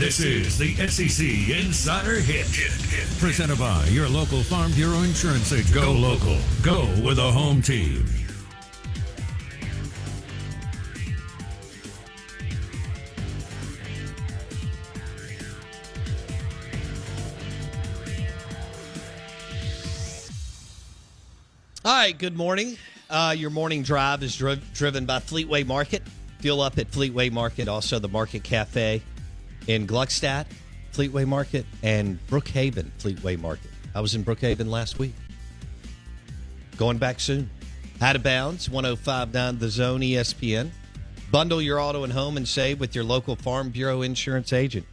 This 0.00 0.18
is 0.18 0.56
the 0.56 0.74
SEC 0.88 1.26
Insider 1.62 2.20
Hit. 2.20 2.46
Hit, 2.46 2.72
hit. 2.88 3.18
Presented 3.18 3.58
by 3.58 3.84
your 3.88 4.08
local 4.08 4.42
Farm 4.42 4.72
Bureau 4.72 5.02
Insurance 5.02 5.52
agent. 5.52 5.74
Go 5.74 5.92
local. 5.92 6.38
Go 6.62 6.86
with 7.06 7.18
a 7.18 7.30
home 7.30 7.60
team. 7.60 8.06
All 21.84 21.92
right, 21.92 22.16
good 22.16 22.38
morning. 22.38 22.78
Uh, 23.10 23.34
your 23.36 23.50
morning 23.50 23.82
drive 23.82 24.22
is 24.22 24.34
dri- 24.34 24.62
driven 24.72 25.04
by 25.04 25.18
Fleetway 25.18 25.66
Market. 25.66 26.02
Fuel 26.38 26.62
up 26.62 26.78
at 26.78 26.90
Fleetway 26.90 27.30
Market, 27.30 27.68
also 27.68 27.98
the 27.98 28.08
Market 28.08 28.42
Cafe 28.42 29.02
in 29.66 29.86
Gluckstadt, 29.86 30.46
Fleetway 30.92 31.26
Market, 31.26 31.66
and 31.82 32.18
Brookhaven, 32.28 32.90
Fleetway 32.98 33.38
Market. 33.38 33.70
I 33.94 34.00
was 34.00 34.14
in 34.14 34.24
Brookhaven 34.24 34.68
last 34.68 34.98
week. 34.98 35.14
Going 36.76 36.98
back 36.98 37.20
soon. 37.20 37.50
Out 38.00 38.16
of 38.16 38.22
bounds, 38.22 38.70
1059 38.70 39.58
The 39.58 39.68
Zone 39.68 40.00
ESPN. 40.00 40.70
Bundle 41.30 41.60
your 41.60 41.78
auto 41.78 42.02
and 42.02 42.12
home 42.12 42.36
and 42.36 42.48
save 42.48 42.80
with 42.80 42.94
your 42.94 43.04
local 43.04 43.36
Farm 43.36 43.70
Bureau 43.70 44.02
insurance 44.02 44.52
agent. 44.52 44.86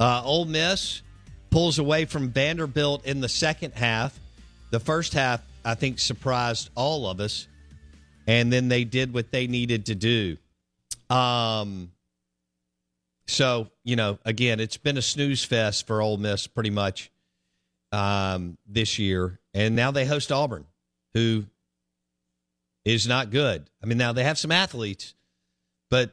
Uh, 0.00 0.22
Ole 0.24 0.46
Miss 0.46 1.02
pulls 1.50 1.78
away 1.78 2.06
from 2.06 2.30
Vanderbilt 2.30 3.04
in 3.04 3.20
the 3.20 3.28
second 3.28 3.74
half. 3.74 4.18
The 4.70 4.80
first 4.80 5.12
half, 5.12 5.42
I 5.64 5.74
think, 5.74 5.98
surprised 5.98 6.70
all 6.74 7.06
of 7.06 7.20
us. 7.20 7.46
And 8.26 8.52
then 8.52 8.68
they 8.68 8.84
did 8.84 9.12
what 9.12 9.30
they 9.30 9.46
needed 9.46 9.86
to 9.86 9.94
do. 9.94 10.36
Um, 11.10 11.92
so, 13.26 13.68
you 13.84 13.96
know, 13.96 14.18
again, 14.24 14.60
it's 14.60 14.76
been 14.76 14.96
a 14.96 15.02
snooze 15.02 15.44
fest 15.44 15.86
for 15.86 16.02
Ole 16.02 16.16
Miss 16.16 16.46
pretty 16.46 16.70
much 16.70 17.10
um, 17.92 18.58
this 18.66 18.98
year. 18.98 19.38
And 19.54 19.76
now 19.76 19.90
they 19.90 20.04
host 20.04 20.32
Auburn, 20.32 20.66
who 21.14 21.44
is 22.84 23.06
not 23.06 23.30
good. 23.30 23.70
I 23.82 23.86
mean, 23.86 23.98
now 23.98 24.12
they 24.12 24.24
have 24.24 24.38
some 24.38 24.50
athletes, 24.50 25.14
but 25.90 26.10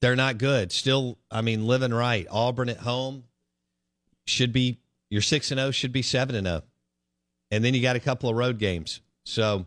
they're 0.00 0.16
not 0.16 0.38
good. 0.38 0.72
Still, 0.72 1.18
I 1.30 1.42
mean, 1.42 1.66
living 1.66 1.94
right. 1.94 2.26
Auburn 2.30 2.68
at 2.68 2.78
home 2.78 3.24
should 4.26 4.52
be 4.52 4.78
your 5.08 5.22
6 5.22 5.50
and 5.50 5.58
0 5.60 5.70
should 5.70 5.92
be 5.92 6.02
7 6.02 6.34
and 6.34 6.46
0. 6.46 6.62
And 7.50 7.64
then 7.64 7.74
you 7.74 7.82
got 7.82 7.96
a 7.96 8.00
couple 8.00 8.30
of 8.30 8.36
road 8.36 8.58
games. 8.58 9.00
So, 9.24 9.66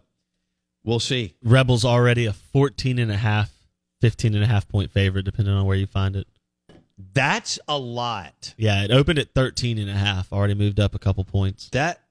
we'll 0.84 1.00
see. 1.00 1.36
Rebels 1.44 1.86
already 1.86 2.26
a 2.26 2.34
14 2.34 2.98
and 2.98 3.12
a 3.12 3.18
half, 3.18 3.52
15 4.02 4.36
and 4.36 4.44
a 4.44 4.48
half 4.48 4.68
point 4.68 4.92
favorite, 4.92 5.24
depending 5.24 5.54
on 5.54 5.66
where 5.66 5.78
you 5.78 5.86
find 5.86 6.16
it. 6.16 6.28
That's 6.98 7.60
a 7.68 7.78
lot. 7.78 8.54
Yeah, 8.58 8.84
it 8.84 8.92
opened 8.92 9.20
at 9.20 9.34
13 9.34 9.78
and 9.78 9.90
a 9.90 9.94
half, 9.94 10.32
already 10.32 10.54
moved 10.54 10.80
up 10.80 10.94
a 10.96 11.00
couple 11.00 11.24
points. 11.24 11.70
That 11.72 12.02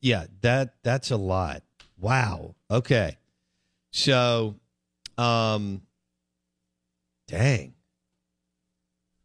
yeah, 0.00 0.26
that 0.42 0.74
that's 0.82 1.10
a 1.10 1.16
lot. 1.16 1.62
Wow. 1.98 2.54
Okay. 2.70 3.16
So 3.92 4.56
um 5.16 5.82
dang. 7.26 7.74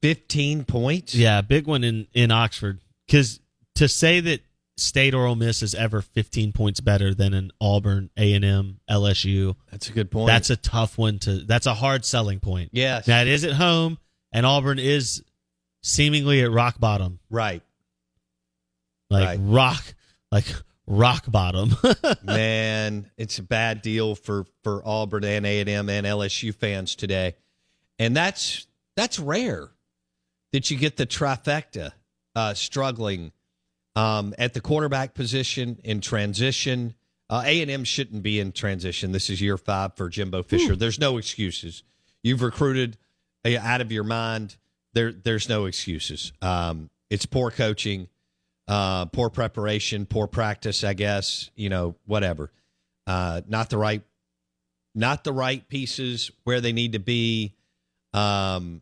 15 0.02 0.66
points? 0.66 1.16
Yeah, 1.16 1.42
big 1.42 1.68
one 1.68 1.84
in 1.84 2.08
in 2.14 2.32
Oxford 2.32 2.80
cuz 3.10 3.40
to 3.76 3.88
say 3.88 4.20
that 4.20 4.42
State 4.76 5.14
or 5.14 5.28
Ole 5.28 5.36
Miss 5.36 5.62
is 5.62 5.76
ever 5.76 6.02
15 6.02 6.52
points 6.52 6.80
better 6.80 7.14
than 7.14 7.36
an 7.36 7.52
Auburn, 7.62 8.10
A&M, 8.18 8.80
LSU. 8.90 9.56
That's 9.70 9.88
a 9.88 9.94
good 9.94 10.10
point. 10.10 10.28
That's 10.28 10.50
a 10.50 10.56
tough 10.56 10.98
one 10.98 11.20
to 11.20 11.40
that's 11.42 11.68
a 11.68 11.76
hard 11.76 12.04
selling 12.04 12.40
point. 12.40 12.70
Yes. 12.74 13.08
Now 13.08 13.22
it 13.22 13.28
is 13.28 13.44
at 13.44 13.54
home 13.54 14.00
and 14.34 14.46
Auburn 14.46 14.80
is 14.80 15.24
seemingly 15.82 16.42
at 16.42 16.52
rock 16.52 16.80
bottom. 16.80 17.20
right. 17.30 17.62
Like 19.10 19.26
Right. 19.28 19.40
rock 19.42 19.94
like 20.32 20.46
rock 20.88 21.26
bottom. 21.32 21.76
Man, 22.24 23.10
it's 23.16 23.38
a 23.40 23.44
bad 23.44 23.82
deal 23.82 24.16
for 24.16 24.46
for 24.64 24.82
Auburn 24.86 25.24
and 25.24 25.46
A&M 25.46 25.90
and 25.90 26.06
LSU 26.08 26.54
fans 26.54 26.96
today. 26.96 27.36
And 28.00 28.16
that's 28.16 28.66
that's 28.96 29.20
rare 29.20 29.70
that 30.52 30.72
you 30.72 30.78
get 30.78 30.98
the 30.98 31.06
trifecta 31.06 31.92
uh, 32.36 32.54
struggling 32.56 33.32
um, 33.96 34.34
at 34.40 34.54
the 34.56 34.62
quarterback 34.62 35.14
position 35.14 35.80
in 35.84 36.02
transition. 36.02 36.96
Uh, 37.30 37.44
A&M 37.46 37.84
shouldn't 37.84 38.24
be 38.24 38.40
in 38.40 38.52
transition. 38.52 39.12
This 39.12 39.30
is 39.30 39.42
year 39.42 39.58
five 39.58 39.96
for 39.96 40.10
Jimbo 40.10 40.42
Fisher. 40.44 40.76
There's 40.76 41.00
no 41.00 41.18
excuses. 41.18 41.84
You've 42.24 42.42
recruited 42.42 42.98
out 43.46 43.82
of 43.82 43.92
your 43.92 44.04
mind. 44.04 44.56
There, 44.94 45.12
there's 45.12 45.50
no 45.50 45.66
excuses. 45.66 46.34
Um, 46.42 46.90
it's 47.10 47.26
poor 47.26 47.50
coaching, 47.52 48.08
uh, 48.68 49.06
poor 49.06 49.30
preparation, 49.30 50.06
poor 50.06 50.28
practice. 50.28 50.84
I 50.84 50.94
guess 50.94 51.50
you 51.56 51.70
know 51.70 51.96
whatever. 52.06 52.52
Uh, 53.08 53.42
not 53.48 53.70
the 53.70 53.78
right, 53.78 54.02
not 54.96 55.24
the 55.24 55.34
right 55.34 55.68
pieces 55.68 56.32
where 56.44 56.62
they 56.62 56.72
need 56.74 56.94
to 56.94 57.00
be. 57.00 57.54
Um, 58.14 58.82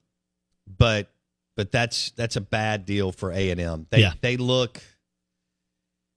but 0.78 1.10
but 1.56 1.72
that's 1.72 2.12
that's 2.12 2.36
a 2.36 2.42
bad 2.42 2.86
deal 2.86 3.12
for 3.12 3.32
A 3.32 3.50
and 3.50 3.60
M. 3.60 3.88
They 3.90 4.02
Yeah. 4.02 4.14
they 4.22 4.38
look 4.38 4.82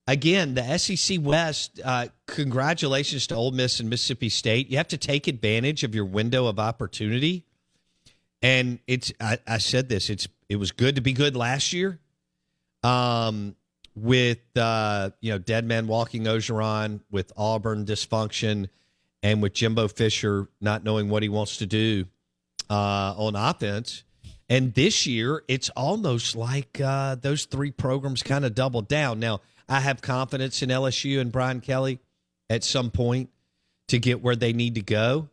again 0.07 0.55
the 0.55 0.79
SEC 0.79 1.19
West. 1.21 1.81
Uh, 1.83 2.09
congratulations 2.27 3.27
to 3.29 3.35
Ole 3.35 3.53
Miss 3.53 3.81
and 3.81 3.89
Mississippi 3.89 4.29
State. 4.29 4.69
You 4.69 4.77
have 4.77 4.89
to 4.89 4.99
take 4.99 5.27
advantage 5.29 5.85
of 5.85 5.95
your 5.95 6.05
window 6.05 6.47
of 6.47 6.59
opportunity. 6.59 7.45
And 8.43 8.79
it's 8.87 9.13
I, 9.21 9.39
I 9.47 9.59
said 9.59 9.89
this. 9.89 10.11
It's 10.11 10.29
it 10.49 10.57
was 10.57 10.73
good 10.73 10.97
to 10.97 11.01
be 11.01 11.13
good 11.13 11.37
last 11.37 11.73
year. 11.73 11.99
Um, 12.83 13.57
with 13.97 14.41
uh, 14.57 15.11
you 15.21 15.33
know 15.33 15.39
dead 15.39 15.65
man 15.65 15.87
walking 15.87 16.25
Orgeron, 16.25 17.01
with 17.11 17.33
Auburn 17.37 17.87
dysfunction, 17.87 18.69
and 19.23 19.41
with 19.41 19.55
Jimbo 19.55 19.89
Fisher 19.89 20.49
not 20.61 20.85
knowing 20.85 21.09
what 21.09 21.23
he 21.23 21.29
wants 21.29 21.59
to 21.59 21.67
do 21.67 22.07
uh, 22.71 23.15
on 23.17 23.37
offense. 23.37 24.05
And 24.49 24.75
this 24.75 25.07
year, 25.07 25.43
it's 25.49 25.71
almost 25.71 26.37
like 26.37 26.81
uh, 26.81 27.15
those 27.15 27.47
three 27.47 27.71
programs 27.71 28.23
kind 28.23 28.45
of 28.45 28.55
doubled 28.55 28.89
down. 28.89 29.19
Now, 29.19 29.41
I 29.69 29.81
have 29.81 30.03
confidence 30.03 30.63
in 30.63 30.69
LSU 30.69 31.19
and 31.19 31.33
Brian 31.33 31.61
Kelly 31.61 31.99
at 32.51 32.63
some 32.63 32.91
point 32.91 33.31
to 33.89 33.99
get 33.99 34.23
where 34.23 34.37
they 34.37 34.53
need 34.53 34.75
to 34.75 34.83
go. 34.83 35.29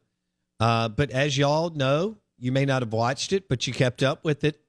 Uh, 0.59 0.88
but 0.88 1.12
as 1.12 1.38
y'all 1.38 1.71
know, 1.71 2.18
you 2.41 2.51
may 2.51 2.65
not 2.65 2.81
have 2.81 2.91
watched 2.91 3.31
it, 3.31 3.47
but 3.47 3.67
you 3.67 3.73
kept 3.73 4.03
up 4.03 4.25
with 4.25 4.43
it. 4.43 4.59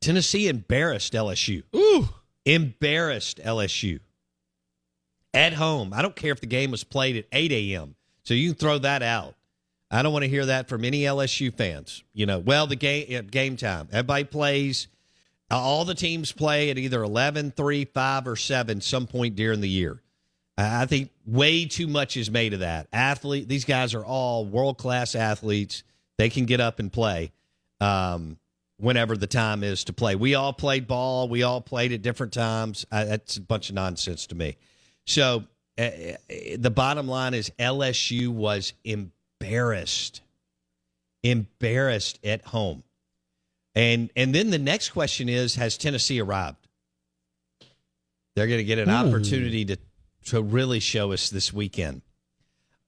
Tennessee 0.00 0.48
embarrassed 0.48 1.12
LSU. 1.12 1.62
Ooh. 1.74 2.08
Embarrassed 2.44 3.38
LSU 3.42 4.00
at 5.32 5.54
home. 5.54 5.92
I 5.94 6.02
don't 6.02 6.16
care 6.16 6.32
if 6.32 6.40
the 6.40 6.46
game 6.46 6.70
was 6.70 6.84
played 6.84 7.16
at 7.16 7.26
8 7.32 7.52
a.m. 7.52 7.94
So 8.24 8.34
you 8.34 8.50
can 8.50 8.58
throw 8.58 8.78
that 8.78 9.02
out. 9.02 9.34
I 9.90 10.02
don't 10.02 10.12
want 10.12 10.24
to 10.24 10.28
hear 10.28 10.46
that 10.46 10.68
from 10.68 10.84
any 10.84 11.02
LSU 11.02 11.54
fans. 11.54 12.02
You 12.12 12.26
know, 12.26 12.38
well, 12.38 12.66
the 12.66 12.76
game 12.76 13.16
uh, 13.16 13.22
game 13.22 13.56
time. 13.56 13.88
Everybody 13.92 14.24
plays. 14.24 14.88
Uh, 15.50 15.58
all 15.58 15.84
the 15.84 15.94
teams 15.94 16.32
play 16.32 16.70
at 16.70 16.78
either 16.78 17.02
11, 17.02 17.52
3, 17.52 17.84
5, 17.84 18.26
or 18.26 18.36
7 18.36 18.80
some 18.80 19.06
point 19.06 19.36
during 19.36 19.60
the 19.60 19.68
year. 19.68 20.00
I 20.56 20.86
think 20.86 21.10
way 21.26 21.66
too 21.66 21.86
much 21.86 22.16
is 22.16 22.30
made 22.30 22.54
of 22.54 22.60
that. 22.60 22.88
Athlete, 22.92 23.48
these 23.48 23.64
guys 23.64 23.94
are 23.94 24.04
all 24.04 24.44
world 24.44 24.78
class 24.78 25.14
athletes. 25.14 25.82
They 26.18 26.30
can 26.30 26.44
get 26.44 26.60
up 26.60 26.78
and 26.78 26.92
play 26.92 27.32
um, 27.80 28.38
whenever 28.78 29.16
the 29.16 29.26
time 29.26 29.62
is 29.64 29.84
to 29.84 29.92
play. 29.92 30.14
We 30.14 30.34
all 30.34 30.52
played 30.52 30.86
ball. 30.86 31.28
We 31.28 31.42
all 31.42 31.60
played 31.60 31.92
at 31.92 32.02
different 32.02 32.32
times. 32.32 32.86
I, 32.90 33.04
that's 33.04 33.36
a 33.36 33.40
bunch 33.40 33.68
of 33.68 33.74
nonsense 33.74 34.26
to 34.28 34.34
me. 34.34 34.56
So 35.06 35.44
uh, 35.78 35.90
the 36.56 36.72
bottom 36.74 37.08
line 37.08 37.34
is 37.34 37.50
LSU 37.58 38.28
was 38.28 38.72
embarrassed, 38.84 40.22
embarrassed 41.22 42.20
at 42.24 42.44
home. 42.46 42.84
And 43.74 44.10
and 44.14 44.32
then 44.32 44.50
the 44.50 44.58
next 44.58 44.90
question 44.90 45.28
is 45.28 45.56
has 45.56 45.76
Tennessee 45.76 46.20
arrived? 46.20 46.68
They're 48.36 48.46
going 48.46 48.58
to 48.58 48.64
get 48.64 48.78
an 48.78 48.88
Ooh. 48.88 48.92
opportunity 48.92 49.64
to 49.64 49.78
to 50.26 50.42
really 50.42 50.80
show 50.80 51.12
us 51.12 51.30
this 51.30 51.52
weekend. 51.52 52.02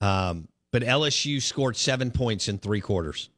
Um, 0.00 0.48
but 0.76 0.82
LSU 0.82 1.40
scored 1.40 1.74
7 1.74 2.10
points 2.10 2.48
in 2.48 2.58
3 2.58 2.82
quarters 2.82 3.30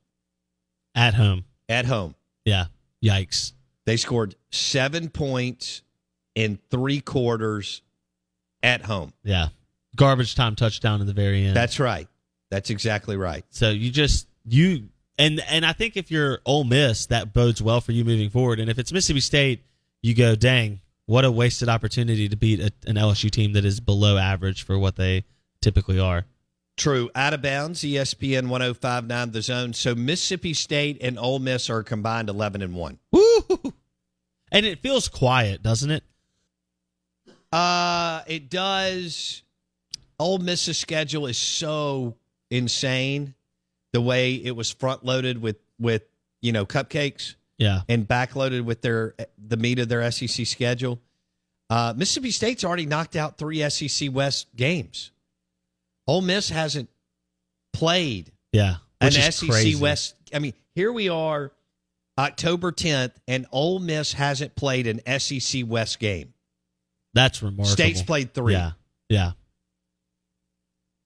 at 0.97 1.15
home. 1.15 1.45
At 1.69 1.85
home. 1.85 2.17
Yeah. 2.45 2.65
Yikes. 3.01 3.53
They 3.87 3.97
scored 3.97 4.35
7 4.51 5.09
points 5.09 5.83
in 6.35 6.59
3 6.73 7.01
quarters 7.01 7.83
at 8.61 8.83
home. 8.85 9.13
Yeah. 9.23 9.51
Garbage 9.95 10.35
time 10.35 10.57
touchdown 10.57 11.01
in 11.01 11.07
the 11.07 11.13
very 11.13 11.45
end. 11.45 11.55
That's 11.55 11.79
right. 11.79 12.09
That's 12.51 12.71
exactly 12.71 13.17
right. 13.17 13.45
So 13.51 13.71
you 13.71 13.93
just 13.93 14.27
you 14.45 14.89
and 15.17 15.41
and 15.49 15.65
I 15.65 15.75
think 15.75 15.97
if 15.97 16.11
you're 16.11 16.41
Ole 16.45 16.65
Miss, 16.65 17.07
that 17.07 17.33
bodes 17.33 17.63
well 17.63 17.81
for 17.81 17.93
you 17.93 18.05
moving 18.05 18.31
forward. 18.31 18.59
And 18.59 18.69
if 18.69 18.81
it's 18.81 18.93
Mississippi 18.93 19.21
State, 19.21 19.63
you 20.03 20.17
go, 20.17 20.35
dang, 20.35 20.81
what 21.07 21.25
a 21.25 21.31
wasted 21.31 21.69
opportunity 21.69 22.29
to 22.31 22.37
beat 22.37 22.59
a, 22.59 22.73
an 22.89 22.97
LSU 22.97 23.31
team 23.31 23.53
that 23.53 23.65
is 23.65 23.79
below 23.79 24.17
average 24.17 24.65
for 24.65 24.77
what 24.77 24.97
they 24.97 25.25
typically 25.63 26.01
are. 26.01 26.25
True. 26.79 27.11
Out 27.15 27.35
of 27.35 27.43
bounds, 27.43 27.83
ESPN 27.83 28.49
1059 28.49 29.33
the 29.33 29.43
zone. 29.43 29.73
So 29.75 29.95
Mississippi 29.95 30.55
State 30.55 30.99
and 31.03 31.19
Ole 31.19 31.41
Miss 31.41 31.69
are 31.69 31.83
combined 31.83 32.29
11 32.29 32.63
and 32.63 32.75
1. 32.75 32.99
Woo! 33.13 33.75
And 34.51 34.65
it 34.65 34.81
feels 34.81 35.09
quiet, 35.09 35.63
doesn't 35.63 35.91
it? 35.91 36.05
Uh, 37.53 38.23
it 38.27 38.49
does. 38.49 39.43
Ole 40.19 40.39
Miss's 40.39 40.79
schedule 40.79 41.27
is 41.27 41.37
so 41.37 42.17
insane. 42.51 43.35
The 43.93 44.01
way 44.01 44.35
it 44.35 44.55
was 44.55 44.71
front 44.71 45.05
loaded 45.05 45.41
with 45.41 45.57
with 45.79 46.03
you 46.41 46.53
know 46.53 46.67
cupcakes, 46.67 47.35
yeah, 47.57 47.81
and 47.89 48.07
backloaded 48.07 48.63
with 48.65 48.83
their 48.83 49.15
the 49.39 49.57
meat 49.57 49.79
of 49.79 49.89
their 49.89 50.09
SEC 50.11 50.47
schedule. 50.47 51.01
Uh, 51.71 51.95
Mississippi 51.97 52.31
State's 52.31 52.65
already 52.65 52.87
knocked 52.87 53.17
out 53.17 53.39
three 53.39 53.69
SEC 53.69 54.13
West 54.13 54.55
games. 54.57 55.11
Ole 56.09 56.23
Miss 56.23 56.49
hasn't 56.49 56.89
played, 57.73 58.33
yeah, 58.53 58.77
an 59.01 59.13
SEC 59.13 59.49
crazy. 59.49 59.81
West. 59.81 60.17
I 60.35 60.41
mean, 60.41 60.55
here 60.75 60.91
we 60.91 61.09
are, 61.09 61.53
October 62.19 62.73
10th, 62.73 63.13
and 63.29 63.47
Ole 63.53 63.79
Miss 63.79 64.15
hasn't 64.15 64.57
played 64.57 64.87
an 64.87 65.21
SEC 65.21 65.63
West 65.67 66.01
game. 66.01 66.35
That's 67.15 67.43
remarkable. 67.43 67.67
State's 67.67 68.03
played 68.03 68.35
three. 68.35 68.55
Yeah. 68.55 68.73
Yeah. 69.09 69.33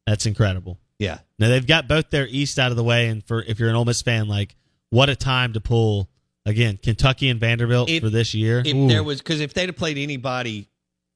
That's 0.07 0.27
incredible. 0.27 0.79
Yeah. 0.99 1.19
Now 1.39 1.49
they've 1.49 1.67
got 1.67 1.89
both 1.89 2.11
their 2.11 2.27
East 2.27 2.59
out 2.59 2.71
of 2.71 2.77
the 2.77 2.85
way, 2.85 3.09
and 3.09 3.25
for 3.25 3.43
if 3.43 3.59
you're 3.59 3.69
an 3.69 3.75
Ole 3.75 3.85
Miss 3.85 4.03
fan, 4.03 4.29
like 4.29 4.55
what 4.91 5.09
a 5.09 5.17
time 5.17 5.53
to 5.55 5.61
pull 5.61 6.09
again 6.47 6.79
Kentucky 6.81 7.29
and 7.29 7.41
Vanderbilt 7.41 7.89
if, 7.89 8.03
for 8.03 8.11
this 8.11 8.35
year. 8.35 8.63
If 8.65 8.75
Ooh. 8.75 8.89
there 8.89 9.03
was 9.03 9.19
because 9.19 9.41
if 9.41 9.55
they'd 9.55 9.69
have 9.69 9.77
played 9.77 9.99
anybody 9.99 10.69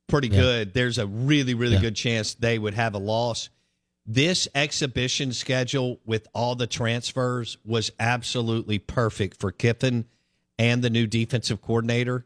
pretty 0.09 0.29
yeah. 0.29 0.41
good, 0.41 0.75
there's 0.75 0.99
a 0.99 1.07
really 1.07 1.55
really 1.55 1.75
yeah. 1.75 1.83
good 1.83 1.97
chance 1.97 2.35
they 2.35 2.59
would 2.59 2.75
have 2.75 2.95
a 2.95 2.99
loss. 2.99 3.49
This 4.07 4.47
exhibition 4.55 5.33
schedule 5.33 6.01
with 6.05 6.29
all 6.33 6.55
the 6.55 6.67
transfers 6.67 7.59
was 7.65 7.91
absolutely 7.99 8.79
perfect 8.79 9.41
for 9.41 9.51
Kiffin 9.51 10.07
and 10.59 10.83
the 10.83 10.91
new 10.91 11.07
defensive 11.07 11.61
coordinator 11.61 12.25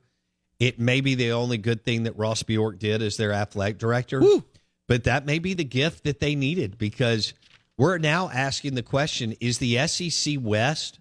it 0.60 0.78
may 0.78 1.00
be 1.00 1.14
the 1.14 1.32
only 1.32 1.56
good 1.56 1.84
thing 1.84 2.04
that 2.04 2.16
Ross 2.18 2.42
Bjork 2.42 2.78
did 2.78 3.02
as 3.02 3.16
their 3.16 3.32
athletic 3.32 3.78
director. 3.78 4.20
Woo. 4.20 4.44
But 4.86 5.04
that 5.04 5.24
may 5.24 5.38
be 5.38 5.54
the 5.54 5.64
gift 5.64 6.04
that 6.04 6.20
they 6.20 6.34
needed 6.34 6.76
because 6.76 7.32
we're 7.78 7.98
now 7.98 8.28
asking 8.28 8.74
the 8.74 8.82
question 8.82 9.34
is 9.40 9.58
the 9.58 9.86
SEC 9.88 10.36
West 10.38 11.00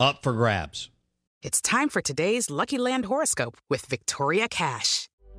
up 0.00 0.22
for 0.22 0.32
grabs? 0.32 0.90
It's 1.42 1.60
time 1.60 1.88
for 1.88 2.02
today's 2.02 2.50
Lucky 2.50 2.78
Land 2.78 3.04
horoscope 3.04 3.56
with 3.70 3.86
Victoria 3.86 4.48
Cash. 4.48 5.07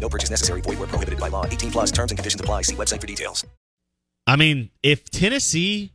No 0.00 0.08
purchase 0.08 0.30
necessary. 0.30 0.60
Void 0.62 0.78
where 0.78 0.88
prohibited 0.88 1.20
by 1.20 1.28
law. 1.28 1.44
18 1.44 1.70
plus 1.70 1.90
terms 1.92 2.10
and 2.10 2.18
conditions 2.18 2.40
apply. 2.40 2.62
See 2.62 2.74
website 2.74 3.00
for 3.00 3.06
details. 3.06 3.46
I 4.26 4.36
mean, 4.36 4.70
if 4.82 5.10
Tennessee... 5.10 5.92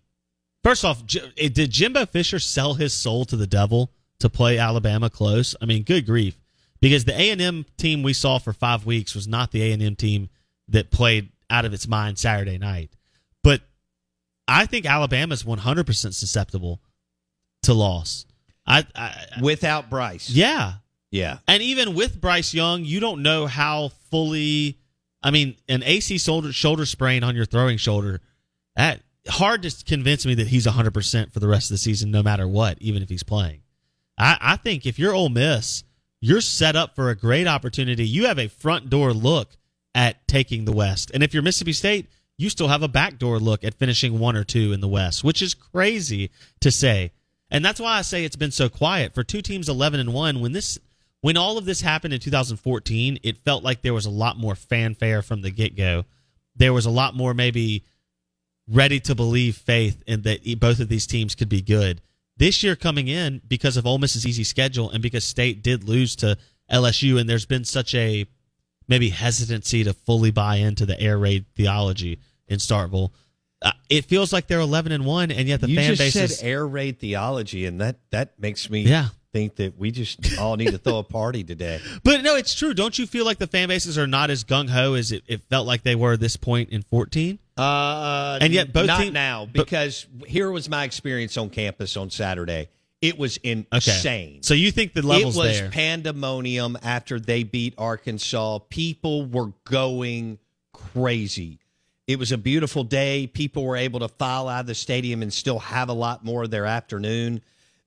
First 0.64 0.84
off, 0.84 1.04
eh, 1.38 1.50
did 1.50 1.70
Jimbo 1.70 2.08
Fisher 2.08 2.40
sell 2.40 2.74
his 2.74 2.92
soul 2.92 3.24
to 3.26 3.36
the 3.36 3.46
devil 3.46 3.92
to 4.20 4.30
play 4.30 4.58
Alabama 4.58 5.12
close? 5.12 5.56
I 5.62 5.66
mean, 5.66 5.84
good 5.84 6.08
grief 6.08 6.40
because 6.82 7.06
the 7.06 7.14
A&M 7.14 7.68
team 7.78 8.02
we 8.02 8.14
saw 8.14 8.40
for 8.40 8.52
5 8.52 8.84
weeks 8.84 9.14
was 9.14 9.28
not 9.28 9.52
the 9.52 9.62
A&M 9.72 9.96
team 9.96 10.30
that 10.70 10.90
played 10.90 11.30
out 11.52 11.66
of 11.66 11.74
its 11.74 11.88
mind 11.88 12.18
Saturday 12.18 12.58
night. 12.58 12.90
But 13.44 13.62
I 14.48 14.66
think 14.66 14.88
Alabama's 14.88 15.44
100% 15.44 15.88
susceptible 16.14 16.82
to 17.64 17.74
loss. 17.74 18.26
I, 18.66 18.86
I 18.96 19.26
without 19.42 19.90
Bryce. 19.90 20.30
Yeah. 20.30 20.74
Yeah. 21.16 21.38
And 21.48 21.64
even 21.64 21.96
with 21.96 22.20
Bryce 22.20 22.54
Young, 22.54 22.84
you 22.84 23.00
don't 23.00 23.24
know 23.24 23.48
how 23.48 23.90
fully 24.12 24.78
I 25.26 25.32
mean, 25.32 25.56
an 25.68 25.82
AC 25.82 26.20
shoulder 26.20 26.54
shoulder 26.54 26.86
sprain 26.86 27.24
on 27.24 27.36
your 27.36 27.46
throwing 27.46 27.78
shoulder, 27.78 28.22
that 28.76 29.02
hard 29.28 29.64
to 29.64 29.84
convince 29.84 30.24
me 30.24 30.36
that 30.36 30.48
he's 30.48 30.68
100% 30.68 31.34
for 31.34 31.40
the 31.40 31.48
rest 31.48 31.72
of 31.72 31.74
the 31.74 31.80
season 31.80 32.12
no 32.12 32.22
matter 32.22 32.48
what, 32.48 32.78
even 32.80 33.02
if 33.02 33.10
he's 33.10 33.24
playing. 33.24 33.62
I, 34.20 34.38
I 34.40 34.56
think 34.58 34.86
if 34.86 35.00
you're 35.00 35.16
Ole 35.16 35.30
Miss, 35.30 35.84
you're 36.22 36.42
set 36.42 36.76
up 36.76 36.96
for 36.96 37.10
a 37.10 37.16
great 37.16 37.48
opportunity. 37.48 38.06
You 38.08 38.28
have 38.28 38.38
a 38.38 38.50
front 38.50 38.92
door 38.92 39.14
look 39.14 39.58
at 39.96 40.28
taking 40.28 40.66
the 40.66 40.72
West. 40.72 41.10
And 41.12 41.24
if 41.24 41.34
you're 41.34 41.42
Mississippi 41.42 41.74
State, 41.74 42.08
you 42.38 42.52
still 42.52 42.68
have 42.68 42.84
a 42.84 42.88
backdoor 42.88 43.40
look 43.40 43.64
at 43.64 43.74
finishing 43.74 44.20
one 44.20 44.36
or 44.36 44.44
two 44.44 44.74
in 44.74 44.80
the 44.80 44.88
West, 44.88 45.24
which 45.24 45.42
is 45.42 45.56
crazy 45.56 46.30
to 46.60 46.70
say. 46.70 47.12
And 47.50 47.66
that's 47.66 47.80
why 47.80 47.98
I 47.98 48.04
say 48.04 48.26
it's 48.26 48.36
been 48.36 48.52
so 48.52 48.70
quiet 48.70 49.16
for 49.16 49.24
two 49.24 49.42
teams 49.42 49.70
11 49.70 50.00
and 50.00 50.14
1 50.14 50.40
when 50.40 50.52
this 50.52 50.78
when 51.26 51.38
all 51.38 51.58
of 51.58 51.66
this 51.66 51.82
happened 51.82 52.14
in 52.14 52.20
2014, 52.20 53.18
it 53.24 53.40
felt 53.40 53.64
like 53.64 53.82
there 53.82 53.96
was 53.96 54.06
a 54.06 54.12
lot 54.12 54.38
more 54.38 54.54
fanfare 54.54 55.24
from 55.24 55.42
the 55.42 55.50
get-go. 55.50 56.06
There 56.56 56.72
was 56.72 56.86
a 56.86 56.92
lot 56.92 57.16
more 57.16 57.34
maybe 57.34 57.84
ready 58.68 59.00
to 59.00 59.16
believe 59.16 59.58
faith 59.58 60.04
in 60.06 60.22
that 60.22 60.60
both 60.60 60.80
of 60.80 60.88
these 60.88 61.08
teams 61.08 61.34
could 61.34 61.50
be 61.50 61.64
good. 61.64 62.00
This 62.38 62.62
year 62.62 62.76
coming 62.76 63.08
in 63.08 63.42
because 63.48 63.76
of 63.76 63.88
Ole 63.88 63.98
Miss's 63.98 64.28
easy 64.28 64.44
schedule 64.44 64.92
and 64.92 65.02
because 65.02 65.24
State 65.24 65.64
did 65.64 65.90
lose 65.90 66.16
to 66.18 66.38
LSU, 66.72 67.20
and 67.20 67.28
there's 67.28 67.48
been 67.48 67.66
such 67.66 67.96
a 67.96 68.28
maybe 68.88 69.10
hesitancy 69.10 69.84
to 69.84 69.94
fully 69.94 70.30
buy 70.30 70.58
into 70.58 70.86
the 70.86 71.00
air 71.02 71.18
raid 71.18 71.46
theology 71.56 72.20
in 72.48 72.60
Starkville. 72.60 73.10
Uh, 73.64 73.72
it 73.90 74.06
feels 74.06 74.32
like 74.32 74.46
they're 74.46 74.60
11 74.60 74.92
and 74.92 75.08
one, 75.08 75.32
and 75.32 75.48
yet 75.48 75.60
the 75.60 75.70
you 75.70 75.76
fan 75.76 75.88
just 75.88 76.02
base 76.02 76.14
said 76.14 76.30
is 76.30 76.44
air 76.44 76.68
raid 76.68 77.00
theology, 77.00 77.66
and 77.66 77.82
that 77.82 77.98
that 78.12 78.40
makes 78.40 78.70
me 78.70 78.82
Yeah. 78.82 79.08
Think 79.36 79.56
that 79.58 79.78
we 79.78 79.92
just 79.92 80.38
all 80.40 80.56
need 80.56 80.72
to 80.72 80.78
throw 80.78 81.00
a 81.00 81.04
party 81.04 81.44
today. 81.44 81.82
But 82.06 82.24
no, 82.24 82.38
it's 82.38 82.56
true. 82.56 82.74
Don't 82.74 82.98
you 82.98 83.06
feel 83.06 83.26
like 83.26 83.38
the 83.38 83.48
fan 83.48 83.68
bases 83.68 83.98
are 83.98 84.08
not 84.08 84.30
as 84.30 84.46
gung 84.46 84.70
ho 84.70 84.94
as 84.94 85.12
it, 85.12 85.24
it 85.28 85.42
felt 85.50 85.68
like 85.68 85.84
they 85.84 85.96
were 85.96 86.14
at 86.14 86.22
this 86.22 86.38
point 86.38 86.70
in 86.70 86.84
14? 86.84 87.38
Uh, 87.58 88.38
And 88.40 88.54
yet 88.54 88.72
both 88.72 88.88
not 88.88 89.02
team- 89.02 89.12
now 89.14 89.46
but- 89.46 89.66
because 89.66 90.08
here 90.26 90.50
was 90.52 90.70
my 90.70 90.86
experience 90.86 91.36
on 91.36 91.50
campus 91.50 91.98
on 91.98 92.10
Saturday. 92.12 92.70
It 93.02 93.18
was 93.18 93.38
Okay. 93.40 93.66
insane. 93.74 94.42
So 94.42 94.54
you 94.54 94.72
think 94.72 94.94
the 94.94 95.02
levels 95.06 95.36
it 95.36 95.40
was 95.40 95.60
there? 95.60 95.70
pandemonium 95.70 96.78
after 96.82 97.20
they 97.20 97.44
beat 97.44 97.74
Arkansas. 97.78 98.60
People 98.70 99.26
were 99.26 99.52
going 99.66 100.40
crazy. 100.74 101.60
It 102.08 102.20
was 102.20 102.32
a 102.32 102.38
beautiful 102.38 102.84
day. 102.86 103.28
People 103.28 103.66
were 103.66 103.76
able 103.76 104.00
to 104.00 104.08
file 104.08 104.48
out 104.48 104.62
of 104.62 104.68
the 104.68 104.76
stadium 104.76 105.22
and 105.22 105.34
still 105.34 105.60
have 105.60 105.90
a 105.90 105.94
lot 105.94 106.24
more 106.24 106.44
of 106.44 106.52
their 106.52 106.66
afternoon. 106.66 107.42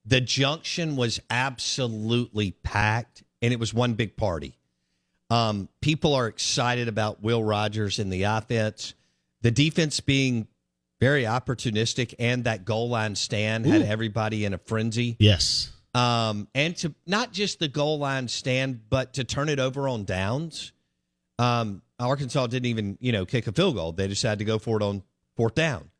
The 0.09 0.21
junction 0.21 0.95
was 0.95 1.19
absolutely 1.29 2.51
packed, 2.63 3.21
and 3.43 3.53
it 3.53 3.59
was 3.59 3.75
one 3.75 3.93
big 3.93 4.17
party. 4.17 4.57
Um, 5.29 5.69
people 5.81 6.15
are 6.15 6.25
excited 6.25 6.87
about 6.87 7.21
Will 7.21 7.43
Rogers 7.43 7.99
in 7.99 8.09
the 8.09 8.23
offense. 8.23 8.95
The 9.43 9.51
defense 9.51 9.99
being 9.99 10.47
very 10.99 11.25
opportunistic, 11.25 12.15
and 12.17 12.45
that 12.45 12.65
goal 12.65 12.89
line 12.89 13.13
stand 13.13 13.67
had 13.67 13.83
everybody 13.83 14.45
in 14.45 14.55
a 14.55 14.57
frenzy 14.57 15.15
yes. 15.19 15.71
um, 15.93 16.47
and 16.55 16.75
to 16.77 16.95
not 17.05 17.31
just 17.31 17.59
the 17.59 17.67
goal 17.67 17.99
line 17.99 18.27
stand, 18.27 18.89
but 18.89 19.13
to 19.13 19.23
turn 19.23 19.47
it 19.47 19.59
over 19.59 19.87
on 19.87 20.05
downs. 20.05 20.73
Um, 21.37 21.83
Arkansas 21.99 22.47
didn't 22.47 22.65
even 22.65 22.97
you 22.99 23.11
know 23.11 23.27
kick 23.27 23.45
a 23.45 23.51
field 23.51 23.75
goal; 23.75 23.91
they 23.91 24.07
decided 24.07 24.39
to 24.39 24.45
go 24.45 24.57
for 24.57 24.77
it 24.77 24.83
on 24.83 25.03
fourth 25.37 25.53
down, 25.53 25.91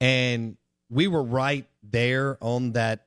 and 0.00 0.56
we 0.90 1.06
were 1.06 1.22
right 1.22 1.68
there 1.84 2.36
on 2.40 2.72
that 2.72 3.05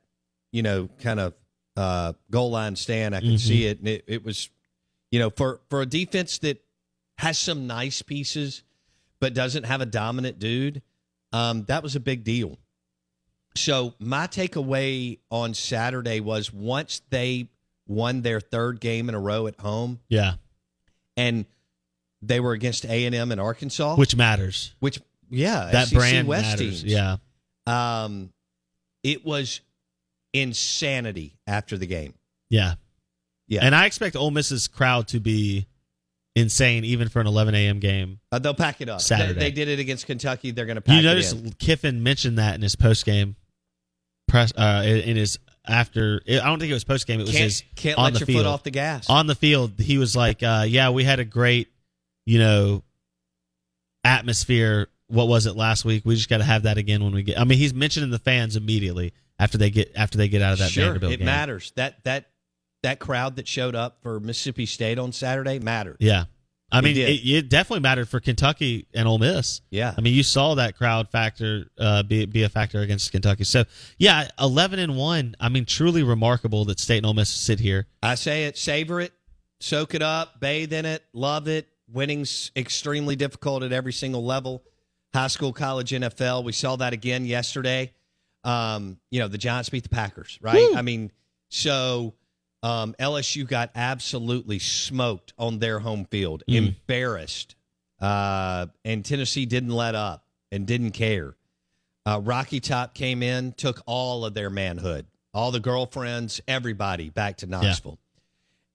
you 0.51 0.62
know 0.63 0.89
kind 1.00 1.20
of 1.20 1.34
uh, 1.75 2.13
goal 2.32 2.51
line 2.51 2.75
stand. 2.75 3.15
I 3.15 3.20
could 3.22 3.29
Mhm. 3.32 3.39
see 3.39 3.65
it, 3.65 3.79
and 3.79 3.88
it, 3.88 4.03
it 4.08 4.24
was 4.25 4.50
you 5.12 5.20
know 5.20 5.29
for 5.29 5.62
for 5.70 5.82
a 5.82 5.86
defense 5.86 6.38
that 6.39 6.63
has 7.18 7.38
some 7.38 7.68
nice 7.68 8.01
pieces, 8.01 8.63
but 9.20 9.34
doesn't 9.34 9.63
have 9.65 9.82
a 9.82 9.86
dominant 9.86 10.39
dude. 10.39 10.82
Um, 11.32 11.65
that 11.65 11.84
was 11.84 11.96
a 11.96 12.00
big 12.00 12.24
deal. 12.24 12.58
So 13.56 13.94
my 14.00 14.27
takeaway 14.27 15.20
on 15.29 15.53
Saturday 15.53 16.20
was 16.22 16.53
once 16.53 17.01
they 17.10 17.50
won 17.88 18.22
their 18.22 18.39
third 18.39 18.79
game 18.79 19.10
in 19.10 19.15
a 19.15 19.20
row 19.20 19.48
at 19.48 19.60
home, 19.60 20.00
Yeah. 20.08 20.36
and 21.18 21.46
they 22.22 22.39
were 22.39 22.53
against 22.53 22.86
A 22.86 23.06
and 23.06 23.15
M 23.15 23.32
in 23.32 23.39
Arkansas, 23.39 23.96
Which 23.96 24.15
matters. 24.15 24.74
which 24.79 25.00
yeah, 25.29 25.70
that 25.72 25.88
SEC 25.88 25.98
brand 25.98 26.27
West 26.27 26.44
matters. 26.46 26.82
teams. 26.82 26.84
Yeah. 26.84 27.18
Um, 27.65 28.32
it 29.03 29.25
was 29.25 29.62
insanity 30.33 31.38
after 31.48 31.77
the 31.77 31.88
game. 31.88 32.13
Yeah. 32.50 32.75
Yeah. 33.48 33.62
And 33.63 33.75
I 33.75 33.86
expect 33.86 34.15
Ole 34.15 34.31
Miss's 34.31 34.67
crowd 34.67 35.07
to 35.09 35.19
be 35.19 35.67
insane 36.36 36.86
even 36.86 37.09
for 37.09 37.19
an 37.19 37.27
11 37.27 37.55
a.m. 37.55 37.79
game. 37.79 38.19
Uh, 38.31 38.39
they'll 38.39 38.53
pack 38.53 38.79
it 38.81 38.89
up. 38.89 39.00
They- 39.00 39.03
Saturday. 39.03 39.39
They, 39.39 39.51
did 39.51 39.67
it 39.67 39.79
against 39.79 40.05
Kentucky. 40.05 40.51
They're 40.51 40.65
going 40.67 40.75
to 40.75 40.81
pack 40.81 40.93
it 40.95 40.98
up. 41.00 41.03
you 41.03 41.09
notice. 41.09 41.33
Kiffin 41.57 42.03
mentioned 42.03 42.38
that 42.38 42.55
in 42.55 42.62
his 42.62 42.75
post 42.75 43.05
game 43.05 43.36
press 44.27 44.53
uh 44.55 44.83
in 44.86 44.98
in 45.00 45.17
his 45.17 45.39
after 45.67 46.21
I 46.27 46.33
don't 46.45 46.59
think 46.59 46.69
it 46.69 46.74
was 46.75 46.83
post 46.83 47.07
game 47.07 47.19
it 47.19 47.24
was 47.24 47.31
Can't, 47.31 47.43
his 47.45 47.63
can't 47.75 47.98
on 47.98 48.03
let 48.03 48.13
the 48.13 48.19
your 48.19 48.25
field. 48.27 48.38
foot 48.41 48.45
off 48.45 48.62
the 48.63 48.69
gas. 48.69 49.09
on 49.09 49.25
the 49.25 49.33
field 49.33 49.71
he 49.79 49.98
was 49.98 50.15
like 50.15 50.43
uh 50.43 50.65
yeah 50.67 50.91
we 50.91 51.03
had 51.03 51.19
a 51.19 51.25
great 51.25 51.67
you 52.27 52.38
know 52.38 52.83
atmosphere 54.03 54.88
what 55.10 55.28
was 55.28 55.46
it 55.46 55.56
last 55.56 55.84
week 55.86 56.04
we 56.06 56.16
just 56.16 56.30
got 56.30 56.38
to 56.38 56.44
have 56.44 56.63
that 56.63 56.78
again 56.78 57.04
when 57.04 57.13
we 57.13 57.24
get 57.24 57.38
I 57.39 57.44
mean 57.44 57.58
he's 57.58 57.74
mentioning 57.74 58.10
the 58.10 58.20
fans 58.20 58.56
immediately 58.56 59.13
after 59.38 59.58
they 59.58 59.70
get 59.70 59.92
after 59.96 60.18
they 60.18 60.28
get 60.28 60.42
out 60.42 60.54
of 60.54 60.60
that 60.60 60.70
sure, 60.72 60.86
Vanderbilt 60.86 61.13
it 61.13 61.18
game. 61.18 61.25
matters. 61.25 61.72
That 61.75 62.04
that 62.04 62.30
that 62.84 63.00
crowd 63.00 63.36
that 63.38 63.48
showed 63.48 63.75
up 63.75 63.98
for 64.01 64.20
Mississippi 64.20 64.66
State 64.66 64.98
on 65.00 65.12
Saturday 65.12 65.60
mattered. 65.60 65.98
Yeah. 66.00 66.25
I 66.72 66.80
It 66.80 66.84
mean, 66.84 66.98
it, 66.98 67.25
it 67.25 67.50
definitely 67.50 67.80
mattered 67.82 68.08
for 68.08 68.20
Kentucky 68.20 68.86
and 68.94 69.08
Ole 69.08 69.18
Miss. 69.18 69.62
Yeah. 69.72 69.92
I 69.98 70.01
mean, 70.01 70.13
you 70.13 70.22
saw 70.22 70.54
that 70.54 70.78
crowd 70.78 71.10
factor 71.10 71.66
uh, 71.80 72.04
be 72.04 72.25
be 72.28 72.44
a 72.44 72.50
factor 72.50 72.80
against 72.82 73.12
Kentucky. 73.12 73.44
So, 73.44 73.63
yeah, 73.98 74.30
eleven 74.39 74.78
and 74.78 74.96
one. 74.96 75.36
I 75.39 75.50
mean, 75.50 75.66
truly 75.66 76.04
remarkable 76.04 76.66
that 76.66 76.80
State 76.80 76.98
and 76.98 77.08
Ole 77.08 77.16
Miss 77.16 77.30
sit 77.30 77.60
here. 77.60 77.88
I 78.04 78.13
say 78.13 78.46
it, 78.46 78.56
savor 78.56 79.01
it, 79.01 79.13
soak 79.60 79.96
it 79.96 80.04
up, 80.04 80.39
bathe 80.39 80.72
in 80.72 80.86
it, 80.86 81.04
love 81.12 81.48
it. 81.48 81.68
Winning's 81.92 82.51
extremely 82.56 83.16
difficult 83.16 83.63
at 83.63 83.72
every 83.72 83.94
single 83.94 84.24
level. 84.24 84.63
High 85.13 85.28
school, 85.28 85.54
college, 85.54 85.92
NFL. 85.92 86.44
We 86.44 86.51
saw 86.51 86.75
that 86.78 86.94
again 86.94 87.25
yesterday. 87.25 87.92
Um, 88.44 89.00
you 89.12 89.20
know, 89.20 89.28
the 89.28 89.38
Giants 89.38 89.70
beat 89.70 89.84
the 89.84 89.89
Packers, 89.89 90.38
right? 90.42 90.75
I 90.75 90.82
mean, 90.82 91.12
so 91.50 92.13
um, 92.63 92.96
LSU 93.00 93.48
got 93.48 93.72
absolutely 93.75 94.60
smoked 94.60 95.34
on 95.38 95.60
their 95.60 95.80
home 95.80 96.06
field, 96.06 96.44
embarrassed. 96.48 97.56
Uh, 98.00 98.68
and 98.86 99.04
Tennessee 99.04 99.46
didn't 99.46 99.72
let 99.72 99.96
up 99.96 100.25
and 100.51 100.66
didn't 100.66 100.92
care. 100.92 101.36
Uh, 102.06 102.22
Rocky 102.24 102.60
Top 102.60 102.94
came 102.94 103.22
in, 103.22 103.51
took 103.54 103.82
all 103.86 104.24
of 104.25 104.34
their 104.34 104.50
manhood, 104.50 105.06
all 105.34 105.51
the 105.51 105.60
girlfriends, 105.60 106.39
everybody 106.48 107.10
back 107.10 107.38
to 107.38 107.48
Knoxville. 107.48 108.00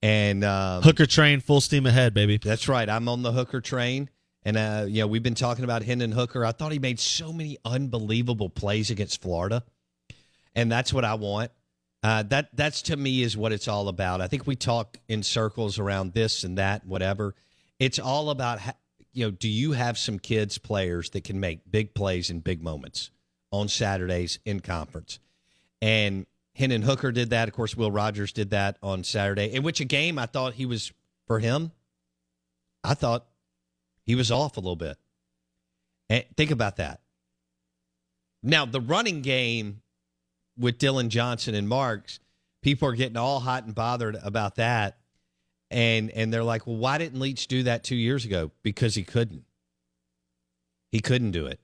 And 0.01 0.43
um, 0.43 0.83
Hooker 0.83 1.07
train, 1.07 1.39
full 1.39 1.61
steam 1.61 1.85
ahead, 1.87 2.13
baby. 2.13 2.37
that's 2.37 2.67
right. 2.67 2.87
I'm 2.87 3.09
on 3.09 3.23
the 3.23 3.31
Hooker 3.31 3.61
train. 3.61 4.09
And, 4.45 4.57
uh, 4.57 4.85
you 4.87 5.01
know, 5.01 5.07
we've 5.07 5.23
been 5.23 5.33
talking 5.33 5.63
about 5.63 5.81
Hendon 5.81 6.11
Hooker. 6.11 6.45
I 6.45 6.51
thought 6.51 6.71
he 6.71 6.79
made 6.79 6.99
so 6.99 7.33
many 7.33 7.57
unbelievable 7.65 8.49
plays 8.49 8.91
against 8.91 9.21
Florida. 9.21 9.63
And 10.53 10.71
that's 10.71 10.93
what 10.93 11.03
I 11.03 11.15
want. 11.15 11.51
Uh, 12.03 12.21
that 12.23 12.55
That's 12.55 12.83
to 12.83 12.95
me 12.95 13.23
is 13.23 13.35
what 13.35 13.51
it's 13.51 13.67
all 13.67 13.87
about. 13.87 14.21
I 14.21 14.27
think 14.27 14.45
we 14.45 14.55
talk 14.55 14.97
in 15.07 15.23
circles 15.23 15.79
around 15.79 16.13
this 16.13 16.43
and 16.43 16.59
that, 16.59 16.85
whatever. 16.85 17.33
It's 17.79 17.97
all 17.97 18.29
about, 18.29 18.59
you 19.11 19.25
know, 19.25 19.31
do 19.31 19.49
you 19.49 19.71
have 19.71 19.97
some 19.97 20.19
kids, 20.19 20.59
players 20.59 21.09
that 21.09 21.23
can 21.23 21.39
make 21.39 21.69
big 21.69 21.95
plays 21.95 22.29
in 22.29 22.41
big 22.41 22.61
moments 22.61 23.09
on 23.51 23.67
Saturdays 23.67 24.37
in 24.45 24.59
conference? 24.59 25.19
And 25.81 26.27
Hendon 26.53 26.83
Hooker 26.83 27.11
did 27.11 27.31
that. 27.31 27.47
Of 27.47 27.55
course, 27.55 27.75
Will 27.75 27.91
Rogers 27.91 28.31
did 28.31 28.51
that 28.51 28.77
on 28.83 29.03
Saturday, 29.03 29.51
in 29.51 29.63
which 29.63 29.81
a 29.81 29.85
game 29.85 30.19
I 30.19 30.27
thought 30.27 30.53
he 30.53 30.67
was, 30.67 30.93
for 31.25 31.39
him, 31.39 31.71
I 32.83 32.93
thought 32.93 33.25
he 34.05 34.15
was 34.15 34.31
off 34.31 34.57
a 34.57 34.59
little 34.59 34.75
bit. 34.75 34.97
And 36.09 36.25
think 36.37 36.51
about 36.51 36.77
that. 36.77 37.01
Now, 38.43 38.65
the 38.65 38.81
running 38.81 39.21
game 39.21 39.81
with 40.57 40.77
Dillon 40.77 41.09
Johnson 41.09 41.55
and 41.55 41.67
Marks, 41.67 42.19
people 42.61 42.87
are 42.87 42.95
getting 42.95 43.17
all 43.17 43.39
hot 43.39 43.65
and 43.65 43.73
bothered 43.73 44.17
about 44.21 44.55
that. 44.55 44.97
And 45.71 46.11
and 46.11 46.31
they're 46.31 46.43
like, 46.43 46.67
well, 46.67 46.77
why 46.77 46.99
didn't 46.99 47.19
Leach 47.19 47.47
do 47.47 47.63
that 47.63 47.83
two 47.83 47.95
years 47.95 48.23
ago? 48.23 48.51
Because 48.61 48.93
he 48.93 49.03
couldn't. 49.03 49.45
He 50.91 50.99
couldn't 50.99 51.31
do 51.31 51.47
it. 51.47 51.59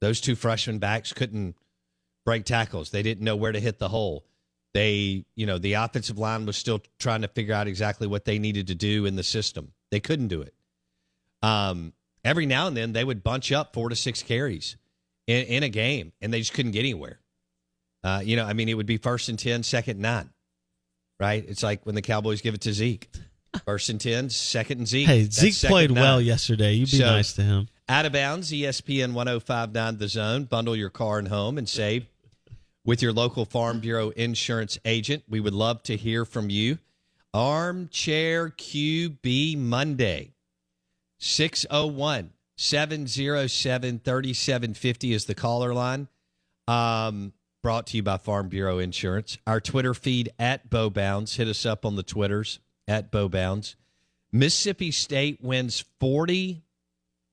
Those 0.00 0.20
two 0.20 0.34
freshman 0.34 0.78
backs 0.78 1.12
couldn't 1.14 1.56
break 2.26 2.44
tackles. 2.44 2.90
They 2.90 3.02
didn't 3.02 3.24
know 3.24 3.36
where 3.36 3.52
to 3.52 3.60
hit 3.60 3.78
the 3.78 3.88
hole. 3.88 4.26
They, 4.74 5.24
you 5.36 5.46
know, 5.46 5.58
the 5.58 5.74
offensive 5.74 6.18
line 6.18 6.46
was 6.46 6.56
still 6.56 6.82
trying 6.98 7.22
to 7.22 7.28
figure 7.28 7.54
out 7.54 7.68
exactly 7.68 8.06
what 8.06 8.24
they 8.24 8.38
needed 8.38 8.66
to 8.66 8.74
do 8.74 9.06
in 9.06 9.16
the 9.16 9.22
system. 9.22 9.72
They 9.90 10.00
couldn't 10.00 10.28
do 10.28 10.42
it. 10.42 10.53
Um, 11.44 11.92
every 12.24 12.46
now 12.46 12.66
and 12.68 12.76
then 12.76 12.92
they 12.92 13.04
would 13.04 13.22
bunch 13.22 13.52
up 13.52 13.74
four 13.74 13.88
to 13.90 13.96
six 13.96 14.22
carries 14.22 14.76
in, 15.26 15.44
in 15.46 15.62
a 15.62 15.68
game, 15.68 16.12
and 16.20 16.32
they 16.32 16.38
just 16.38 16.54
couldn't 16.54 16.72
get 16.72 16.80
anywhere. 16.80 17.20
Uh, 18.02 18.20
you 18.24 18.36
know, 18.36 18.44
I 18.44 18.52
mean, 18.52 18.68
it 18.68 18.74
would 18.74 18.86
be 18.86 18.96
first 18.98 19.28
and 19.28 19.38
10, 19.38 19.62
second 19.62 19.92
and 19.96 20.02
nine, 20.02 20.30
right? 21.20 21.44
It's 21.48 21.62
like 21.62 21.84
when 21.86 21.94
the 21.94 22.02
Cowboys 22.02 22.40
give 22.40 22.54
it 22.54 22.60
to 22.62 22.72
Zeke. 22.72 23.08
First 23.64 23.88
and 23.88 24.00
10, 24.00 24.30
second 24.30 24.78
and 24.78 24.88
Zeke. 24.88 25.06
Hey, 25.06 25.22
That's 25.22 25.36
Zeke 25.36 25.70
played 25.70 25.90
well 25.92 26.20
yesterday. 26.20 26.72
You'd 26.72 26.90
be 26.90 26.98
So- 26.98 27.06
nice 27.06 27.32
to 27.34 27.42
him. 27.42 27.68
Out 27.88 28.04
of 28.06 28.12
bounds, 28.12 28.50
ESPN 28.50 29.12
1059 29.12 29.98
The 29.98 30.08
Zone. 30.08 30.44
Bundle 30.44 30.74
your 30.74 30.88
car 30.90 31.18
and 31.18 31.28
home 31.28 31.56
and 31.58 31.68
save 31.68 32.06
with 32.84 33.00
your 33.02 33.12
local 33.12 33.44
Farm 33.44 33.78
Bureau 33.80 34.08
insurance 34.10 34.78
agent. 34.84 35.22
We 35.28 35.38
would 35.38 35.52
love 35.54 35.82
to 35.84 35.96
hear 35.96 36.24
from 36.24 36.48
you. 36.50 36.78
Armchair 37.32 38.50
QB 38.50 39.56
Monday, 39.58 40.33
601 41.24 42.32
707 42.58 43.98
3750 43.98 45.12
is 45.12 45.24
the 45.24 45.34
caller 45.34 45.72
line. 45.72 46.06
Um, 46.68 47.32
brought 47.62 47.86
to 47.88 47.96
you 47.96 48.02
by 48.02 48.18
Farm 48.18 48.50
Bureau 48.50 48.78
Insurance. 48.78 49.38
Our 49.46 49.58
Twitter 49.58 49.94
feed 49.94 50.30
at 50.38 50.68
Bowbounds. 50.68 51.36
Hit 51.36 51.48
us 51.48 51.64
up 51.64 51.86
on 51.86 51.96
the 51.96 52.02
Twitters 52.02 52.60
at 52.86 53.10
Bowbounds. 53.10 53.74
Mississippi 54.32 54.90
State 54.90 55.42
wins 55.42 55.82
40 55.98 56.62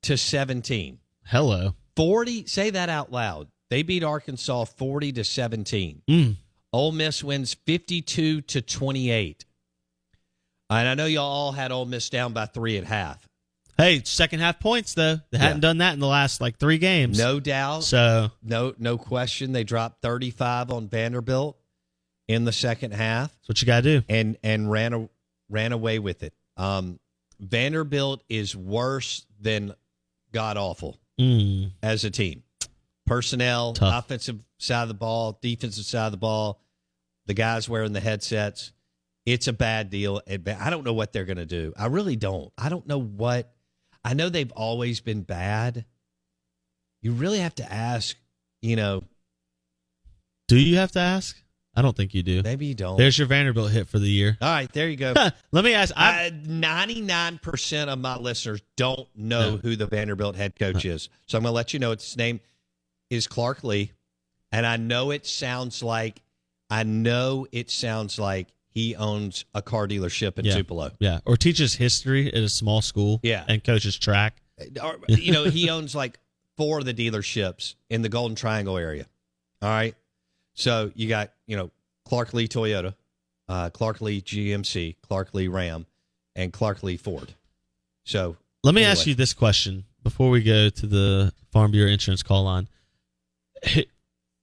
to 0.03 0.17
17. 0.17 0.99
Hello. 1.25 1.75
40, 1.97 2.45
say 2.45 2.69
that 2.69 2.87
out 2.87 3.11
loud. 3.11 3.49
They 3.69 3.83
beat 3.83 4.05
Arkansas 4.05 4.65
40 4.65 5.11
to 5.13 5.23
17. 5.25 6.01
Mm. 6.09 6.37
Ole 6.71 6.91
Miss 6.93 7.23
wins 7.25 7.55
52 7.65 8.41
to 8.41 8.61
28. 8.61 9.45
And 10.69 10.87
I 10.87 10.93
know 10.93 11.05
y'all 11.05 11.23
all 11.25 11.51
had 11.51 11.73
Ole 11.73 11.85
Miss 11.85 12.09
down 12.09 12.31
by 12.31 12.45
three 12.45 12.77
at 12.77 12.85
half. 12.85 13.27
Hey, 13.81 14.03
second 14.03 14.41
half 14.41 14.59
points 14.59 14.93
though. 14.93 15.19
They 15.31 15.39
hadn't 15.39 15.61
done 15.61 15.79
that 15.79 15.93
in 15.93 15.99
the 15.99 16.07
last 16.07 16.39
like 16.39 16.59
three 16.59 16.77
games. 16.77 17.17
No 17.17 17.39
doubt. 17.39 17.83
So 17.83 18.29
no 18.43 18.75
no 18.77 18.99
question. 18.99 19.53
They 19.53 19.63
dropped 19.63 20.03
35 20.03 20.69
on 20.69 20.87
Vanderbilt 20.87 21.57
in 22.27 22.45
the 22.45 22.51
second 22.51 22.93
half. 22.93 23.31
That's 23.31 23.49
what 23.49 23.61
you 23.61 23.65
got 23.65 23.81
to 23.83 23.99
do. 24.01 24.05
And 24.07 24.37
and 24.43 24.69
ran 24.69 24.93
a, 24.93 25.09
ran 25.49 25.71
away 25.71 25.97
with 25.97 26.21
it. 26.21 26.33
Um, 26.57 26.99
Vanderbilt 27.39 28.23
is 28.29 28.55
worse 28.55 29.25
than 29.39 29.73
god 30.31 30.57
awful 30.57 30.99
mm. 31.19 31.71
as 31.81 32.03
a 32.03 32.11
team. 32.11 32.43
Personnel, 33.07 33.73
Tough. 33.73 34.05
offensive 34.05 34.39
side 34.59 34.83
of 34.83 34.87
the 34.89 34.93
ball, 34.93 35.39
defensive 35.41 35.85
side 35.85 36.05
of 36.05 36.11
the 36.11 36.17
ball, 36.17 36.61
the 37.25 37.33
guys 37.33 37.67
wearing 37.67 37.93
the 37.93 37.99
headsets. 37.99 38.73
It's 39.25 39.47
a 39.47 39.53
bad 39.53 39.89
deal. 39.89 40.21
I 40.29 40.69
don't 40.69 40.83
know 40.83 40.93
what 40.93 41.13
they're 41.13 41.25
going 41.25 41.37
to 41.37 41.45
do. 41.47 41.73
I 41.77 41.87
really 41.87 42.15
don't. 42.15 42.51
I 42.57 42.69
don't 42.69 42.87
know 42.87 42.99
what. 42.99 43.51
I 44.03 44.13
know 44.13 44.29
they've 44.29 44.51
always 44.53 44.99
been 44.99 45.21
bad. 45.21 45.85
You 47.01 47.13
really 47.13 47.39
have 47.39 47.55
to 47.55 47.71
ask, 47.71 48.15
you 48.61 48.75
know. 48.75 49.03
Do 50.47 50.59
you 50.59 50.77
have 50.77 50.91
to 50.93 50.99
ask? 50.99 51.37
I 51.73 51.81
don't 51.81 51.95
think 51.95 52.13
you 52.13 52.21
do. 52.21 52.41
Maybe 52.43 52.65
you 52.65 52.75
don't. 52.75 52.97
There's 52.97 53.17
your 53.17 53.27
Vanderbilt 53.27 53.71
hit 53.71 53.87
for 53.87 53.97
the 53.97 54.09
year. 54.09 54.37
All 54.41 54.49
right, 54.49 54.71
there 54.73 54.89
you 54.89 54.97
go. 54.97 55.13
Let 55.51 55.63
me 55.63 55.73
ask. 55.73 55.93
Uh, 55.95 56.29
ninety-nine 56.45 57.37
percent 57.37 57.89
of 57.89 57.97
my 57.99 58.17
listeners 58.17 58.61
don't 58.75 59.07
know 59.15 59.51
No. 59.51 59.57
who 59.57 59.75
the 59.77 59.85
Vanderbilt 59.87 60.35
head 60.35 60.59
coach 60.59 60.83
is, 60.83 61.07
so 61.27 61.37
I'm 61.37 61.43
going 61.43 61.51
to 61.51 61.55
let 61.55 61.73
you 61.73 61.79
know. 61.79 61.91
Its 61.91 62.17
name 62.17 62.41
is 63.09 63.25
Clark 63.25 63.63
Lea, 63.63 63.91
and 64.51 64.65
I 64.65 64.75
know 64.75 65.11
it 65.11 65.25
sounds 65.25 65.81
like 65.81 66.21
I 66.69 66.83
know 66.83 67.47
it 67.53 67.71
sounds 67.71 68.19
like 68.19 68.49
he 68.73 68.95
owns 68.95 69.45
a 69.53 69.61
car 69.61 69.87
dealership 69.87 70.39
in 70.39 70.45
yeah. 70.45 70.55
Tupelo. 70.55 70.91
Yeah, 70.99 71.19
or 71.25 71.37
teaches 71.37 71.75
history 71.75 72.27
at 72.27 72.41
a 72.41 72.49
small 72.49 72.81
school. 72.81 73.19
Yeah. 73.21 73.43
and 73.47 73.63
coaches 73.63 73.97
track. 73.97 74.41
Or, 74.81 74.97
you 75.07 75.31
know, 75.31 75.45
he 75.45 75.69
owns 75.71 75.93
like 75.93 76.19
four 76.57 76.79
of 76.79 76.85
the 76.85 76.93
dealerships 76.93 77.75
in 77.89 78.01
the 78.01 78.09
Golden 78.09 78.35
Triangle 78.35 78.77
area. 78.77 79.07
All 79.61 79.69
right. 79.69 79.95
So 80.53 80.91
you 80.95 81.07
got, 81.07 81.31
you 81.47 81.57
know, 81.57 81.71
Clark 82.05 82.33
Lea 82.33 82.47
Toyota, 82.47 82.95
uh, 83.47 83.69
Clark 83.69 84.01
Lea 84.01 84.21
GMC, 84.21 84.95
Clark 85.01 85.33
Lea 85.33 85.47
Ram, 85.47 85.85
and 86.35 86.51
Clark 86.53 86.83
Lea 86.83 86.97
Ford. 86.97 87.33
So 88.03 88.37
Let 88.63 88.73
me 88.73 88.81
anyway. 88.81 88.91
ask 88.91 89.07
you 89.07 89.15
this 89.15 89.33
question 89.33 89.85
before 90.03 90.29
we 90.29 90.43
go 90.43 90.69
to 90.69 90.87
the 90.87 91.33
Farm 91.51 91.71
Bureau 91.71 91.91
Insurance 91.91 92.23
call 92.23 92.43
line. 92.43 92.67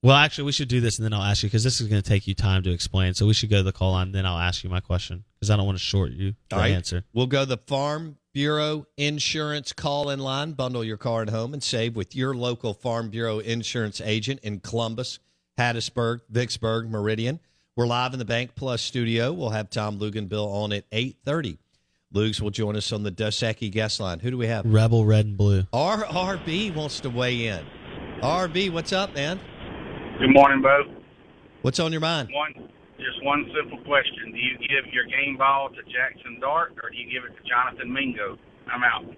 Well, 0.02 0.14
actually, 0.16 0.44
we 0.44 0.52
should 0.52 0.68
do 0.68 0.80
this 0.80 0.98
and 0.98 1.04
then 1.04 1.12
I'll 1.12 1.24
ask 1.24 1.42
you 1.42 1.48
because 1.48 1.64
this 1.64 1.80
is 1.80 1.88
going 1.88 2.00
to 2.00 2.08
take 2.08 2.28
you 2.28 2.34
time 2.34 2.62
to 2.62 2.70
explain. 2.70 3.14
So 3.14 3.26
we 3.26 3.34
should 3.34 3.50
go 3.50 3.56
to 3.56 3.62
the 3.64 3.72
call 3.72 3.92
line, 3.92 4.12
then 4.12 4.26
I'll 4.26 4.38
ask 4.38 4.62
you 4.62 4.70
my 4.70 4.80
question 4.80 5.24
because 5.34 5.50
I 5.50 5.56
don't 5.56 5.66
want 5.66 5.76
to 5.76 5.82
short 5.82 6.12
you 6.12 6.34
the 6.50 6.56
All 6.56 6.62
right. 6.62 6.72
answer. 6.72 7.04
We'll 7.12 7.26
go 7.26 7.44
the 7.44 7.56
Farm 7.56 8.16
Bureau 8.32 8.86
Insurance 8.96 9.72
call 9.72 10.10
in 10.10 10.20
line. 10.20 10.52
Bundle 10.52 10.84
your 10.84 10.98
car 10.98 11.22
and 11.22 11.30
home 11.30 11.52
and 11.52 11.62
save 11.62 11.96
with 11.96 12.14
your 12.14 12.32
local 12.34 12.74
Farm 12.74 13.10
Bureau 13.10 13.40
Insurance 13.40 14.00
agent 14.00 14.38
in 14.44 14.60
Columbus, 14.60 15.18
Hattiesburg, 15.58 16.20
Vicksburg, 16.30 16.88
Meridian. 16.88 17.40
We're 17.74 17.88
live 17.88 18.12
in 18.12 18.20
the 18.20 18.24
Bank 18.24 18.52
Plus 18.54 18.80
studio. 18.82 19.32
We'll 19.32 19.50
have 19.50 19.68
Tom 19.68 19.98
Luginbill 19.98 20.46
on 20.46 20.72
at 20.72 20.88
8.30. 20.90 21.58
Lugs 22.12 22.40
will 22.40 22.50
join 22.50 22.76
us 22.76 22.92
on 22.92 23.02
the 23.02 23.10
Dos 23.10 23.36
Equis 23.38 23.72
guest 23.72 23.98
line. 23.98 24.20
Who 24.20 24.30
do 24.30 24.38
we 24.38 24.46
have? 24.46 24.64
Rebel 24.64 25.04
Red 25.04 25.26
and 25.26 25.36
Blue. 25.36 25.62
RRB 25.72 26.74
wants 26.74 27.00
to 27.00 27.10
weigh 27.10 27.46
in. 27.48 27.64
RB, 28.22 28.70
what's 28.70 28.92
up, 28.92 29.14
man? 29.14 29.38
Good 30.18 30.32
morning, 30.32 30.62
Bo. 30.62 30.82
What's 31.62 31.78
on 31.78 31.92
your 31.92 32.00
mind? 32.00 32.28
One, 32.32 32.52
just 32.98 33.22
one 33.22 33.48
simple 33.54 33.78
question: 33.84 34.32
Do 34.32 34.38
you 34.38 34.58
give 34.58 34.92
your 34.92 35.04
game 35.06 35.36
ball 35.36 35.68
to 35.70 35.82
Jackson 35.84 36.38
Dart, 36.40 36.72
or 36.82 36.90
do 36.90 36.96
you 36.96 37.10
give 37.10 37.24
it 37.24 37.36
to 37.36 37.48
Jonathan 37.48 37.92
Mingo? 37.92 38.36
I'm 38.72 38.82
out. 38.82 39.14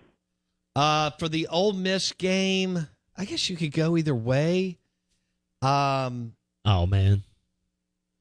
Uh, 0.77 1.11
for 1.19 1.29
the 1.29 1.47
Ole 1.49 1.73
Miss 1.73 2.13
game, 2.13 2.87
I 3.17 3.25
guess 3.25 3.49
you 3.51 3.57
could 3.57 3.73
go 3.73 3.97
either 3.97 4.15
way. 4.15 4.79
Um, 5.63 6.35
Oh 6.65 6.87
man, 6.87 7.23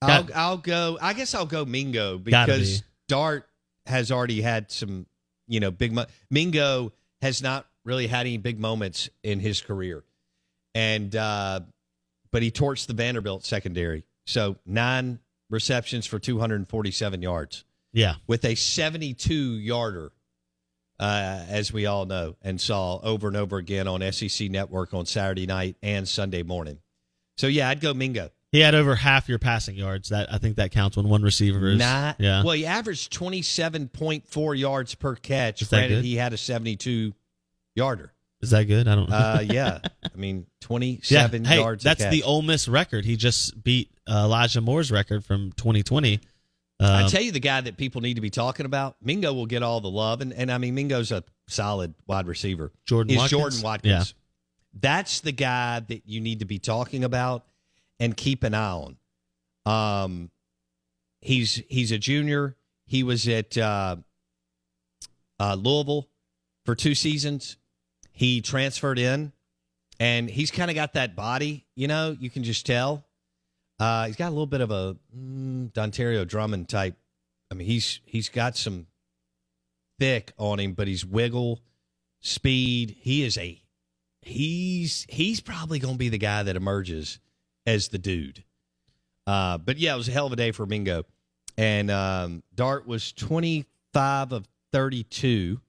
I'll 0.01 0.23
Got- 0.23 0.35
I'll 0.35 0.57
go. 0.57 0.97
I 1.01 1.13
guess 1.13 1.35
I'll 1.35 1.45
go 1.45 1.65
Mingo 1.65 2.17
because 2.17 2.79
be. 2.79 2.85
Dart 3.09 3.47
has 3.85 4.11
already 4.11 4.41
had 4.41 4.71
some, 4.71 5.05
you 5.47 5.59
know, 5.59 5.71
big. 5.71 5.91
Mo- 5.91 6.05
Mingo 6.29 6.93
has 7.21 7.41
not 7.43 7.67
really 7.83 8.07
had 8.07 8.21
any 8.21 8.37
big 8.37 8.59
moments 8.59 9.09
in 9.23 9.39
his 9.41 9.59
career, 9.61 10.03
and 10.73 11.13
uh, 11.15 11.59
but 12.31 12.41
he 12.41 12.51
torched 12.51 12.87
the 12.87 12.93
Vanderbilt 12.93 13.45
secondary. 13.45 14.05
So 14.25 14.57
nine 14.65 15.19
receptions 15.49 16.05
for 16.05 16.19
247 16.19 17.21
yards 17.21 17.65
yeah, 17.91 18.15
with 18.27 18.45
a 18.45 18.55
72 18.55 19.33
yarder, 19.33 20.11
uh, 20.99 21.45
as 21.49 21.73
we 21.73 21.85
all 21.85 22.05
know 22.05 22.35
and 22.41 22.59
saw 22.59 22.99
over 23.01 23.27
and 23.27 23.37
over 23.37 23.57
again 23.57 23.87
on 23.87 24.11
SEC 24.11 24.49
Network 24.49 24.93
on 24.93 25.05
Saturday 25.05 25.47
night 25.47 25.75
and 25.81 26.07
Sunday 26.07 26.43
morning. 26.43 26.79
So 27.37 27.47
yeah, 27.47 27.69
I'd 27.69 27.81
go 27.81 27.93
Mingo. 27.93 28.29
he 28.51 28.59
had 28.59 28.75
over 28.75 28.95
half 28.95 29.29
your 29.29 29.39
passing 29.39 29.75
yards. 29.75 30.09
That 30.09 30.31
I 30.31 30.37
think 30.37 30.57
that 30.57 30.71
counts 30.71 30.97
when 30.97 31.07
one 31.07 31.23
receiver 31.23 31.69
is. 31.69 31.79
Not 31.79 32.17
yeah, 32.19 32.43
well. 32.43 32.53
He 32.53 32.65
averaged 32.65 33.11
twenty 33.11 33.41
seven 33.41 33.87
point 33.87 34.27
four 34.27 34.53
yards 34.53 34.93
per 34.93 35.15
catch. 35.15 35.67
Granted, 35.69 35.95
good? 35.95 36.05
he 36.05 36.15
had 36.17 36.33
a 36.33 36.37
seventy 36.37 36.75
two 36.75 37.13
yarder. 37.75 38.13
Is 38.41 38.51
that 38.51 38.63
good? 38.65 38.87
I 38.87 38.95
don't. 38.95 39.09
know. 39.09 39.15
Uh, 39.15 39.39
yeah, 39.49 39.79
I 40.03 40.17
mean 40.17 40.45
twenty-seven 40.61 41.43
yeah. 41.43 41.49
Hey, 41.49 41.57
yards. 41.57 41.83
a 41.83 41.87
that's 41.89 42.09
the. 42.09 42.23
Ole 42.23 42.41
Miss 42.41 42.67
record. 42.67 43.05
He 43.05 43.15
just 43.15 43.61
beat 43.63 43.91
uh, 44.07 44.23
Elijah 44.25 44.61
Moore's 44.61 44.91
record 44.91 45.25
from 45.25 45.51
2020. 45.53 46.19
I 46.81 47.03
Um, 47.03 47.09
tell 47.09 47.21
you, 47.21 47.33
the 47.33 47.41
guy 47.41 47.59
that 47.59 47.75
people 47.75 47.99
need 48.01 48.13
to 48.15 48.21
be 48.21 48.29
talking 48.29 48.65
about, 48.65 48.95
Mingo 49.01 49.33
will 49.33 49.45
get 49.47 49.63
all 49.63 49.81
the 49.81 49.89
love, 49.89 50.21
and, 50.21 50.31
and 50.31 50.49
I 50.49 50.57
mean 50.57 50.75
Mingo's 50.75 51.11
a 51.11 51.23
solid 51.49 51.93
wide 52.07 52.25
receiver. 52.27 52.71
Jordan 52.85 53.11
is 53.11 53.17
Watkins? 53.17 53.31
Jordan 53.41 53.61
Watkins. 53.61 53.91
Yeah. 54.13 54.79
That's 54.79 55.19
the 55.21 55.31
guy 55.33 55.81
that 55.81 56.03
you 56.07 56.21
need 56.21 56.39
to 56.39 56.45
be 56.45 56.57
talking 56.59 57.03
about 57.03 57.45
and 57.99 58.15
keep 58.15 58.43
an 58.43 58.53
eye 58.53 58.71
on. 59.65 60.03
Um, 60.03 60.31
he's 61.21 61.61
he's 61.67 61.91
a 61.91 61.97
junior. 61.97 62.55
He 62.85 63.03
was 63.03 63.27
at 63.27 63.57
uh, 63.57 63.97
uh, 65.39 65.55
Louisville 65.55 66.07
for 66.65 66.75
two 66.75 66.95
seasons. 66.95 67.57
He 68.19 68.41
transferred 68.41 68.99
in, 68.99 69.31
and 69.97 70.29
he's 70.29 70.51
kind 70.51 70.69
of 70.69 70.75
got 70.75 70.95
that 70.95 71.15
body. 71.15 71.65
You 71.77 71.87
know, 71.87 72.17
you 72.19 72.29
can 72.29 72.43
just 72.43 72.65
tell. 72.65 73.05
Uh, 73.79 74.07
he's 74.07 74.17
got 74.17 74.27
a 74.27 74.31
little 74.31 74.45
bit 74.45 74.59
of 74.59 74.71
a 74.71 74.97
mm, 75.17 75.71
Dontario 75.71 76.27
Drummond 76.27 76.67
type. 76.67 76.97
I 77.49 77.53
mean, 77.55 77.65
he's 77.65 78.01
he's 78.03 78.27
got 78.27 78.57
some 78.57 78.87
thick 79.99 80.33
on 80.37 80.59
him, 80.59 80.73
but 80.73 80.89
he's 80.89 81.05
wiggle, 81.05 81.61
speed. 82.19 82.97
He 82.99 83.23
is 83.23 83.37
a 83.37 83.63
he's 84.21 85.05
he's 85.07 85.39
probably 85.39 85.79
going 85.79 85.93
to 85.93 85.97
be 85.97 86.09
the 86.09 86.17
guy 86.17 86.43
that 86.43 86.57
emerges 86.57 87.19
as 87.65 87.87
the 87.87 87.99
dude. 87.99 88.43
Uh, 89.27 89.59
but 89.59 89.77
yeah, 89.77 89.93
it 89.93 89.97
was 89.97 90.09
a 90.09 90.11
hell 90.11 90.25
of 90.25 90.33
a 90.33 90.35
day 90.35 90.51
for 90.51 90.65
Mingo, 90.65 91.05
and 91.57 91.89
um, 91.89 92.43
Dart 92.53 92.85
was 92.85 93.13
twenty 93.13 93.65
five 93.93 94.33
of 94.33 94.45
thirty 94.73 95.03
two 95.05 95.61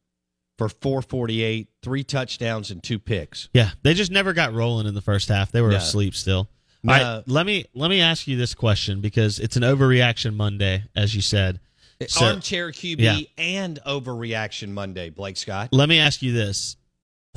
for 0.61 0.69
four 0.69 1.01
forty 1.01 1.43
eight, 1.43 1.69
three 1.83 2.05
touchdowns 2.05 2.71
and 2.71 2.83
two 2.83 2.99
picks. 2.99 3.49
Yeah, 3.55 3.71
they 3.83 3.95
just 3.95 4.11
never 4.11 4.35
got 4.35 4.53
rolling 4.53 4.87
in 4.87 4.93
the 4.95 5.01
first 5.01 5.31
half. 5.31 5.51
They 5.51 5.63
were 5.63 5.71
No. 5.71 5.77
asleep 5.79 6.15
still. 6.15 6.51
No. 6.83 6.93
All 6.93 6.99
right, 7.17 7.23
let 7.27 7.47
me 7.47 7.65
let 7.75 7.89
me 7.89 8.03
ask 8.03 8.29
you 8.29 8.37
this 8.37 8.53
question 8.55 9.01
because 9.01 9.39
it's 9.39 9.57
an 9.57 9.63
overreaction 9.63 10.35
Monday, 10.35 10.85
as 10.95 11.15
you 11.15 11.23
said. 11.23 11.61
Eh, 11.99 12.05
so- 12.11 12.27
Armchair 12.27 12.73
QB 12.73 13.01
Yeah. 13.01 13.21
and 13.39 13.79
overreaction 13.87 14.69
Monday, 14.73 15.09
Blake 15.09 15.39
Scott. 15.39 15.71
Let 15.73 15.89
me 15.89 15.99
ask 15.99 16.21
you 16.21 16.35
this: 16.35 16.77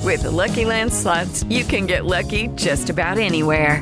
With 0.02 0.24
the 0.24 0.32
Lucky 0.32 0.66
Land 0.66 0.92
slots, 0.92 1.46
you 1.46 1.64
can 1.64 1.86
get 1.86 2.04
lucky 2.06 2.50
just 2.58 2.90
about 2.90 3.18
anywhere. 3.18 3.82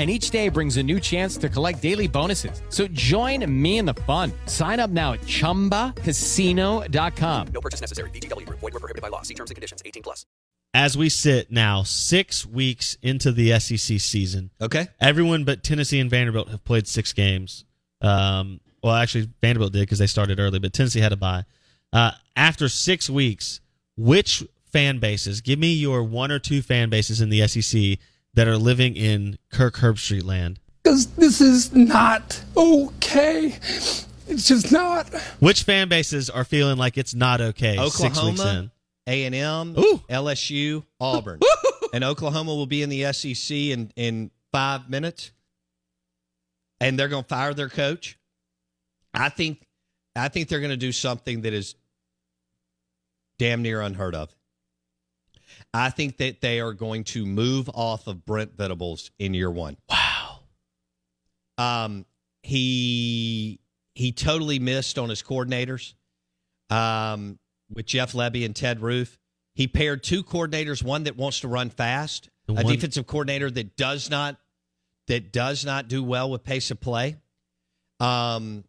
and 0.00 0.10
each 0.10 0.30
day 0.30 0.48
brings 0.48 0.78
a 0.78 0.82
new 0.82 0.98
chance 0.98 1.36
to 1.36 1.50
collect 1.50 1.82
daily 1.82 2.08
bonuses. 2.08 2.62
So 2.70 2.86
join 2.88 3.44
me 3.62 3.76
in 3.76 3.84
the 3.84 3.94
fun. 3.94 4.32
Sign 4.46 4.80
up 4.80 4.88
now 4.88 5.12
at 5.12 5.20
ChumbaCasino.com. 5.20 7.46
No 7.48 7.60
purchase 7.60 7.82
necessary. 7.82 8.08
VGW 8.08 8.46
Group. 8.46 8.60
Void 8.60 8.72
were 8.72 8.80
prohibited 8.80 9.02
by 9.02 9.08
law. 9.08 9.20
See 9.20 9.34
terms 9.34 9.50
and 9.50 9.56
conditions. 9.56 9.82
18 9.84 10.02
plus. 10.02 10.24
As 10.72 10.96
we 10.96 11.10
sit 11.10 11.52
now, 11.52 11.82
six 11.82 12.46
weeks 12.46 12.96
into 13.02 13.30
the 13.30 13.60
SEC 13.60 14.00
season. 14.00 14.50
Okay. 14.58 14.88
Everyone 15.00 15.44
but 15.44 15.62
Tennessee 15.62 16.00
and 16.00 16.08
Vanderbilt 16.08 16.48
have 16.48 16.64
played 16.64 16.88
six 16.88 17.12
games. 17.12 17.66
Um, 18.00 18.60
well, 18.82 18.94
actually, 18.94 19.28
Vanderbilt 19.42 19.74
did 19.74 19.80
because 19.80 19.98
they 19.98 20.06
started 20.06 20.40
early, 20.40 20.60
but 20.60 20.72
Tennessee 20.72 21.00
had 21.00 21.12
a 21.12 21.16
bye. 21.16 21.44
Uh, 21.92 22.12
after 22.36 22.70
six 22.70 23.10
weeks, 23.10 23.60
which 23.98 24.42
fan 24.72 24.98
bases? 24.98 25.42
Give 25.42 25.58
me 25.58 25.74
your 25.74 26.02
one 26.02 26.30
or 26.30 26.38
two 26.38 26.62
fan 26.62 26.88
bases 26.88 27.20
in 27.20 27.28
the 27.28 27.46
SEC 27.46 27.98
that 28.34 28.48
are 28.48 28.56
living 28.56 28.96
in 28.96 29.38
Kirk 29.50 29.76
Herbstreit 29.76 30.24
land. 30.24 30.60
Because 30.82 31.06
this 31.08 31.40
is 31.40 31.72
not 31.74 32.42
okay. 32.56 33.58
It's 34.28 34.46
just 34.46 34.70
not. 34.70 35.12
Which 35.40 35.64
fan 35.64 35.88
bases 35.88 36.30
are 36.30 36.44
feeling 36.44 36.78
like 36.78 36.96
it's 36.96 37.14
not 37.14 37.40
okay? 37.40 37.76
Six 37.88 38.16
Oklahoma. 38.18 38.70
A 39.06 39.24
and 39.24 39.34
M, 39.34 39.74
LSU, 39.74 40.84
Auburn, 41.00 41.40
and 41.92 42.04
Oklahoma 42.04 42.54
will 42.54 42.66
be 42.66 42.82
in 42.82 42.90
the 42.90 43.12
SEC 43.12 43.56
in 43.56 43.90
in 43.96 44.30
five 44.52 44.88
minutes, 44.88 45.32
and 46.80 46.96
they're 46.96 47.08
going 47.08 47.24
to 47.24 47.28
fire 47.28 47.52
their 47.52 47.68
coach. 47.68 48.18
I 49.12 49.28
think, 49.30 49.66
I 50.14 50.28
think 50.28 50.48
they're 50.48 50.60
going 50.60 50.70
to 50.70 50.76
do 50.76 50.92
something 50.92 51.40
that 51.40 51.52
is 51.52 51.74
damn 53.38 53.62
near 53.62 53.80
unheard 53.80 54.14
of. 54.14 54.32
I 55.72 55.90
think 55.90 56.16
that 56.18 56.40
they 56.40 56.60
are 56.60 56.72
going 56.72 57.04
to 57.04 57.24
move 57.24 57.70
off 57.72 58.06
of 58.06 58.24
Brent 58.24 58.56
Venables 58.56 59.10
in 59.18 59.34
year 59.34 59.50
one. 59.50 59.76
Wow. 59.88 60.40
Um, 61.58 62.06
he 62.42 63.60
he 63.94 64.12
totally 64.12 64.58
missed 64.58 64.98
on 64.98 65.08
his 65.08 65.22
coordinators. 65.22 65.94
Um, 66.70 67.38
with 67.72 67.86
Jeff 67.86 68.12
Lebby 68.12 68.44
and 68.44 68.54
Ted 68.54 68.80
Roof, 68.80 69.18
he 69.54 69.68
paired 69.68 70.02
two 70.02 70.24
coordinators: 70.24 70.82
one 70.82 71.04
that 71.04 71.16
wants 71.16 71.40
to 71.40 71.48
run 71.48 71.70
fast, 71.70 72.30
a 72.48 72.54
one- 72.54 72.66
defensive 72.66 73.06
coordinator 73.06 73.50
that 73.50 73.76
does 73.76 74.10
not 74.10 74.38
that 75.06 75.32
does 75.32 75.64
not 75.64 75.88
do 75.88 76.02
well 76.02 76.30
with 76.30 76.42
pace 76.42 76.70
of 76.70 76.80
play. 76.80 77.16
Um, 77.98 78.64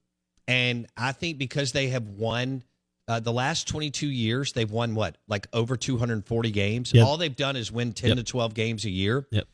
and 0.47 0.87
I 0.97 1.13
think 1.13 1.37
because 1.37 1.71
they 1.71 1.87
have 1.89 2.07
won 2.07 2.63
uh, 3.11 3.19
the 3.19 3.33
last 3.33 3.67
22 3.67 4.07
years, 4.07 4.53
they've 4.53 4.71
won 4.71 4.95
what, 4.95 5.17
like 5.27 5.47
over 5.51 5.75
240 5.75 6.51
games. 6.51 6.93
Yep. 6.93 7.05
All 7.05 7.17
they've 7.17 7.35
done 7.35 7.55
is 7.57 7.71
win 7.71 7.91
10 7.91 8.09
Yep. 8.09 8.17
to 8.17 8.23
12 8.23 8.53
games 8.53 8.85
a 8.85 8.89
year. 8.89 9.27
Yep. 9.31 9.47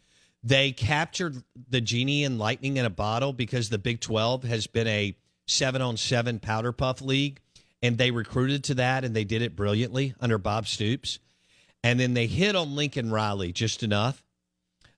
They 0.44 0.72
captured 0.72 1.42
the 1.70 1.82
genie 1.82 2.24
and 2.24 2.38
lightning 2.38 2.78
in 2.78 2.86
a 2.86 2.90
bottle 2.90 3.34
because 3.34 3.70
the 3.70 3.80
Big 3.80 4.00
12 4.00 4.44
has 4.44 4.68
been 4.68 4.88
a 4.88 5.18
seven 5.48 5.82
on 5.82 5.98
seven 5.98 6.40
powder 6.40 6.72
puff 6.72 7.02
league, 7.02 7.40
and 7.82 7.98
they 7.98 8.12
recruited 8.12 8.64
to 8.66 8.76
that, 8.76 9.04
and 9.04 9.16
they 9.16 9.24
did 9.24 9.42
it 9.42 9.56
brilliantly 9.56 10.14
under 10.20 10.38
Bob 10.38 10.68
Stoops. 10.68 11.20
And 11.84 12.00
then 12.00 12.14
they 12.14 12.28
hit 12.28 12.56
on 12.56 12.76
Lincoln 12.76 13.12
Riley 13.12 13.52
just 13.52 13.82
enough. 13.82 14.24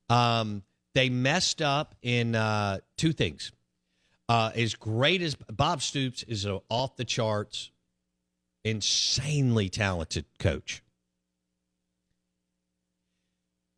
Um, 0.10 0.63
they 0.95 1.10
messed 1.10 1.62
up 1.62 1.95
in 2.02 2.36
uh, 2.36 2.80
two 2.98 3.13
things. 3.13 3.52
Uh, 4.28 4.52
as 4.56 4.76
great 4.76 5.22
as 5.22 5.36
Bob 5.36 5.82
Stoops 5.82 6.24
is 6.24 6.45
off 6.69 6.95
the 6.98 7.06
charts, 7.06 7.72
insanely 8.63 9.69
talented 9.69 10.26
coach. 10.38 10.84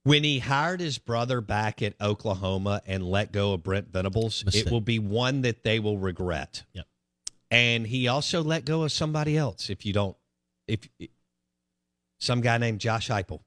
When 0.04 0.24
he 0.24 0.40
hired 0.40 0.80
his 0.80 0.98
brother 0.98 1.42
back 1.42 1.82
at 1.82 1.94
Oklahoma 2.02 2.82
and 2.88 3.04
let 3.04 3.32
go 3.32 3.54
of 3.54 3.62
Brent 3.62 3.90
Venables, 3.94 4.44
Mistake. 4.44 4.66
it 4.66 4.72
will 4.72 4.82
be 4.82 4.98
one 4.98 5.42
that 5.42 5.64
they 5.64 5.80
will 5.80 6.00
regret. 6.00 6.64
Yep. 6.74 6.86
And 7.52 7.86
he 7.86 8.08
also 8.08 8.44
let 8.44 8.66
go 8.66 8.84
of 8.84 8.92
somebody 8.92 9.38
else. 9.38 9.70
If 9.70 9.86
you 9.86 9.94
don't, 9.94 10.18
if 10.68 10.88
some 12.18 12.42
guy 12.42 12.58
named 12.58 12.80
Josh 12.80 13.10
Heupel, 13.10 13.42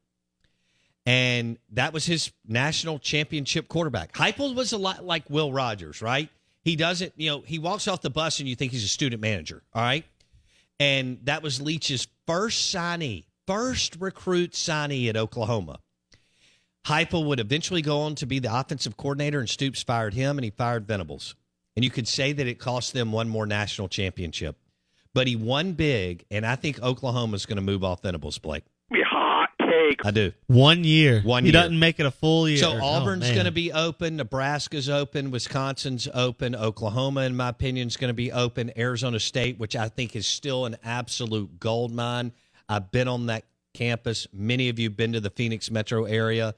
and 1.07 1.59
that 1.73 1.93
was 1.93 2.07
his 2.07 2.33
national 2.47 2.99
championship 2.99 3.69
quarterback. 3.69 4.13
Heupel 4.13 4.55
was 4.55 4.73
a 4.73 4.79
lot 4.79 5.05
like 5.05 5.29
Will 5.29 5.53
Rogers, 5.53 6.01
right? 6.01 6.29
He 6.63 6.77
doesn't, 6.77 7.13
you 7.17 7.31
know, 7.31 7.41
he 7.41 7.59
walks 7.59 7.89
off 7.89 8.01
the 8.01 8.11
bus 8.11 8.39
and 8.41 8.49
you 8.49 8.57
think 8.57 8.73
he's 8.73 8.85
a 8.85 8.89
student 8.89 9.21
manager, 9.21 9.63
all 9.75 9.83
right? 9.83 10.05
And 10.81 11.19
that 11.25 11.43
was 11.43 11.61
Leach's 11.61 12.09
first 12.27 12.75
signee, 12.75 13.25
first 13.47 13.97
recruit 14.01 14.53
signee 14.53 15.09
at 15.09 15.17
Oklahoma. 15.17 15.79
Heupel 16.87 17.27
would 17.27 17.41
eventually 17.41 17.81
go 17.81 18.01
on 18.01 18.15
to 18.17 18.27
be 18.27 18.39
the 18.39 18.55
offensive 18.55 18.97
coordinator, 18.97 19.41
and 19.41 19.49
Stoops 19.49 19.83
fired 19.83 20.15
him, 20.15 20.37
and 20.37 20.45
he 20.45 20.51
fired 20.51 20.87
Venables. 20.87 21.35
And 21.77 21.85
you 21.85 21.91
could 21.91 22.07
say 22.07 22.33
that 22.33 22.47
it 22.47 22.59
cost 22.59 22.93
them 22.93 23.11
one 23.11 23.29
more 23.29 23.47
national 23.47 23.89
championship. 23.89 24.57
But 25.15 25.27
he 25.27 25.37
won 25.37 25.73
big, 25.73 26.25
and 26.31 26.45
I 26.45 26.57
think 26.57 26.83
Oklahoma's 26.83 27.47
going 27.47 27.57
to 27.57 27.63
move 27.63 27.85
off 27.85 28.03
Venables, 28.03 28.39
Blake. 28.39 28.65
Hot 30.03 30.05
take. 30.05 30.07
I 30.07 30.11
do. 30.11 30.33
One 30.47 30.85
year. 30.85 31.21
One 31.23 31.45
year. 31.45 31.53
he 31.53 31.57
year. 31.57 31.63
doesn't 31.63 31.79
make 31.79 32.01
it 32.01 32.07
a 32.07 32.11
full 32.11 32.49
year. 32.49 32.59
So 32.59 32.73
Oh, 32.73 32.85
Auburn's 32.85 33.23
man. 33.23 33.35
going 33.35 33.47
to 33.47 33.53
be 33.53 33.73
open, 33.73 34.17
Nebraska's 34.17 34.89
open, 34.89 35.31
Wisconsin's 35.31 36.09
open, 36.13 36.55
Oklahoma, 36.55 37.23
in 37.23 37.37
my 37.37 37.49
opinion, 37.49 37.89
is 37.89 37.97
going 37.97 38.09
to 38.09 38.15
be 38.15 38.33
open. 38.33 38.73
Arizona 38.77 39.21
State, 39.21 39.59
which 39.59 39.77
I 39.77 39.89
think 39.89 40.17
is 40.17 40.27
still 40.27 40.67
an 40.67 40.77
absolute 40.85 41.59
gold 41.61 41.93
mine. 41.93 42.33
I've 42.69 42.91
been 42.91 43.09
on 43.09 43.27
that 43.27 43.45
campus. 43.73 44.27
Many 44.33 44.69
of 44.69 44.79
you 44.79 44.89
have 44.89 44.97
been 44.97 45.13
to 45.13 45.21
the 45.21 45.31
Phoenix 45.31 45.71
metro 45.71 46.05
area. 46.05 46.55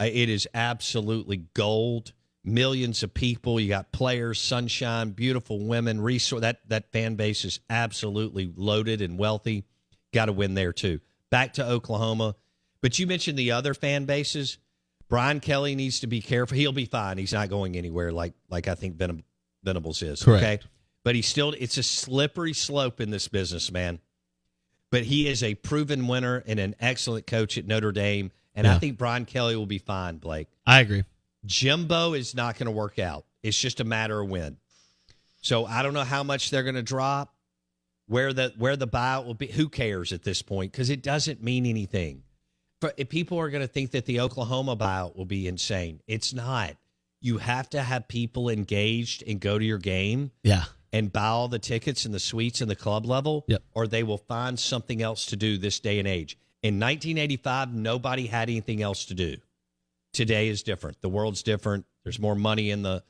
Uh, 0.00 0.04
it 0.04 0.28
is 0.28 0.48
absolutely 0.54 1.44
gold. 1.54 2.12
Millions 2.44 3.02
of 3.04 3.14
people. 3.14 3.60
You 3.60 3.68
got 3.68 3.92
players, 3.92 4.40
sunshine, 4.40 5.10
beautiful 5.10 5.60
women. 5.64 6.00
Resource 6.00 6.40
that 6.40 6.68
that 6.68 6.90
fan 6.90 7.14
base 7.14 7.44
is 7.44 7.60
absolutely 7.70 8.52
loaded 8.56 9.00
and 9.00 9.16
wealthy. 9.16 9.64
Got 10.12 10.24
to 10.26 10.32
win 10.32 10.54
there 10.54 10.72
too. 10.72 10.98
Back 11.30 11.52
to 11.54 11.64
Oklahoma, 11.66 12.34
but 12.82 12.98
you 12.98 13.06
mentioned 13.06 13.38
the 13.38 13.52
other 13.52 13.72
fan 13.72 14.04
bases. 14.04 14.58
Brian 15.08 15.40
Kelly 15.40 15.74
needs 15.74 16.00
to 16.00 16.06
be 16.06 16.20
careful. 16.20 16.56
He'll 16.56 16.72
be 16.72 16.86
fine. 16.86 17.18
He's 17.18 17.32
not 17.32 17.48
going 17.48 17.76
anywhere 17.76 18.12
like 18.12 18.34
like 18.50 18.68
I 18.68 18.74
think 18.74 18.96
Venables 18.96 20.02
is. 20.02 20.22
Correct. 20.22 20.42
Okay, 20.42 20.60
but 21.04 21.14
he's 21.14 21.26
still. 21.26 21.54
It's 21.58 21.78
a 21.78 21.82
slippery 21.82 22.52
slope 22.52 23.00
in 23.00 23.10
this 23.10 23.28
business, 23.28 23.70
man. 23.70 24.00
But 24.90 25.04
he 25.04 25.28
is 25.28 25.42
a 25.42 25.54
proven 25.54 26.06
winner 26.06 26.42
and 26.46 26.60
an 26.60 26.74
excellent 26.78 27.26
coach 27.26 27.56
at 27.56 27.66
Notre 27.66 27.92
Dame, 27.92 28.30
and 28.54 28.66
I 28.66 28.78
think 28.78 28.98
Brian 28.98 29.24
Kelly 29.24 29.56
will 29.56 29.66
be 29.66 29.78
fine. 29.78 30.18
Blake. 30.18 30.48
I 30.66 30.80
agree. 30.80 31.04
Jimbo 31.46 32.12
is 32.12 32.34
not 32.34 32.58
going 32.58 32.66
to 32.66 32.72
work 32.72 32.98
out. 32.98 33.24
It's 33.42 33.58
just 33.58 33.80
a 33.80 33.84
matter 33.84 34.20
of 34.20 34.28
when. 34.28 34.58
So 35.40 35.66
I 35.66 35.82
don't 35.82 35.94
know 35.94 36.04
how 36.04 36.22
much 36.22 36.50
they're 36.50 36.62
going 36.62 36.76
to 36.76 36.82
drop, 36.82 37.34
where 38.06 38.32
the 38.32 38.52
where 38.58 38.76
the 38.76 38.86
buyout 38.86 39.26
will 39.26 39.34
be. 39.34 39.48
Who 39.48 39.68
cares 39.68 40.12
at 40.12 40.22
this 40.22 40.40
point? 40.40 40.72
Because 40.72 40.88
it 40.88 41.02
doesn't 41.02 41.42
mean 41.42 41.66
anything. 41.66 42.22
But 42.82 42.94
if 42.98 43.08
people 43.08 43.38
are 43.38 43.48
going 43.48 43.62
to 43.62 43.68
think 43.72 43.92
that 43.92 44.06
the 44.06 44.18
Oklahoma 44.20 44.76
buyout 44.76 45.16
will 45.16 45.24
be 45.24 45.46
insane. 45.46 46.00
It's 46.08 46.34
not. 46.34 46.76
You 47.20 47.38
have 47.38 47.70
to 47.70 47.80
have 47.80 48.08
people 48.08 48.48
engaged 48.48 49.22
and 49.26 49.38
go 49.40 49.56
to 49.56 49.64
your 49.64 49.78
game 49.78 50.32
Yeah. 50.42 50.64
and 50.92 51.12
buy 51.12 51.26
all 51.28 51.46
the 51.46 51.60
tickets 51.60 52.04
and 52.04 52.12
the 52.12 52.18
suites 52.18 52.60
and 52.60 52.68
the 52.68 52.74
club 52.74 53.06
level, 53.06 53.44
Yep. 53.46 53.62
or 53.72 53.86
they 53.86 54.02
will 54.02 54.18
find 54.18 54.58
something 54.58 55.00
else 55.00 55.26
to 55.26 55.36
do 55.36 55.56
this 55.58 55.78
day 55.78 56.00
and 56.00 56.08
age. 56.08 56.36
In 56.60 56.80
1985, 56.80 57.72
nobody 57.72 58.26
had 58.26 58.50
anything 58.50 58.82
else 58.82 59.04
to 59.06 59.14
do. 59.14 59.36
Today 60.12 60.48
is 60.48 60.64
different. 60.64 61.00
The 61.00 61.08
world's 61.08 61.44
different. 61.44 61.86
There's 62.02 62.18
more 62.18 62.34
money 62.34 62.70
in 62.70 62.82
the 62.82 63.04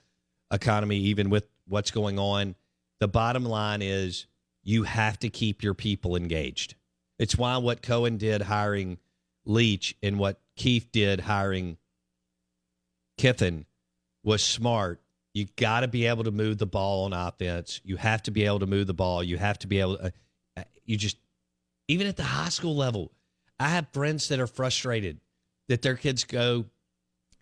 economy, 0.53 0.99
even 0.99 1.31
with 1.31 1.45
what's 1.67 1.91
going 1.91 2.19
on. 2.19 2.57
The 3.01 3.09
bottom 3.09 3.45
line 3.45 3.81
is 3.81 4.27
you 4.63 4.83
have 4.83 5.19
to 5.21 5.31
keep 5.31 5.63
your 5.63 5.75
people 5.75 6.15
engaged. 6.15 6.75
It's 7.19 7.37
why 7.39 7.57
what 7.57 7.81
Cohen 7.81 8.19
did 8.19 8.43
hiring 8.43 8.99
Leach 9.45 9.97
and 10.03 10.19
what 10.19 10.41
Keith 10.57 10.89
did 10.93 11.21
hiring 11.21 11.77
Kiffin 13.19 13.67
was 14.23 14.43
smart. 14.43 15.01
You 15.35 15.47
got 15.57 15.81
to 15.81 15.89
be 15.89 16.07
able 16.07 16.25
to 16.25 16.31
move 16.31 16.59
the 16.59 16.67
ball 16.67 17.05
on 17.05 17.13
offense. 17.13 17.81
You 17.85 17.97
have 17.97 18.23
to 18.25 18.31
be 18.31 18.45
able 18.45 18.61
to 18.61 18.67
move 18.67 18.87
the 18.87 18.95
ball. 18.95 19.23
You 19.23 19.39
have 19.39 19.59
to 19.61 19.67
be 19.67 19.81
able 19.81 19.97
to, 19.97 20.13
uh, 20.57 20.63
you 20.85 20.97
just, 20.97 21.17
even 21.89 22.07
at 22.07 22.17
the 22.17 22.23
high 22.23 22.51
school 22.51 22.77
level, 22.77 23.13
I 23.59 23.69
have 23.69 23.89
friends 23.93 24.29
that 24.29 24.41
are 24.41 24.47
frustrated 24.47 25.21
that 25.69 25.83
their 25.83 25.97
kids 25.97 26.25
go 26.25 26.67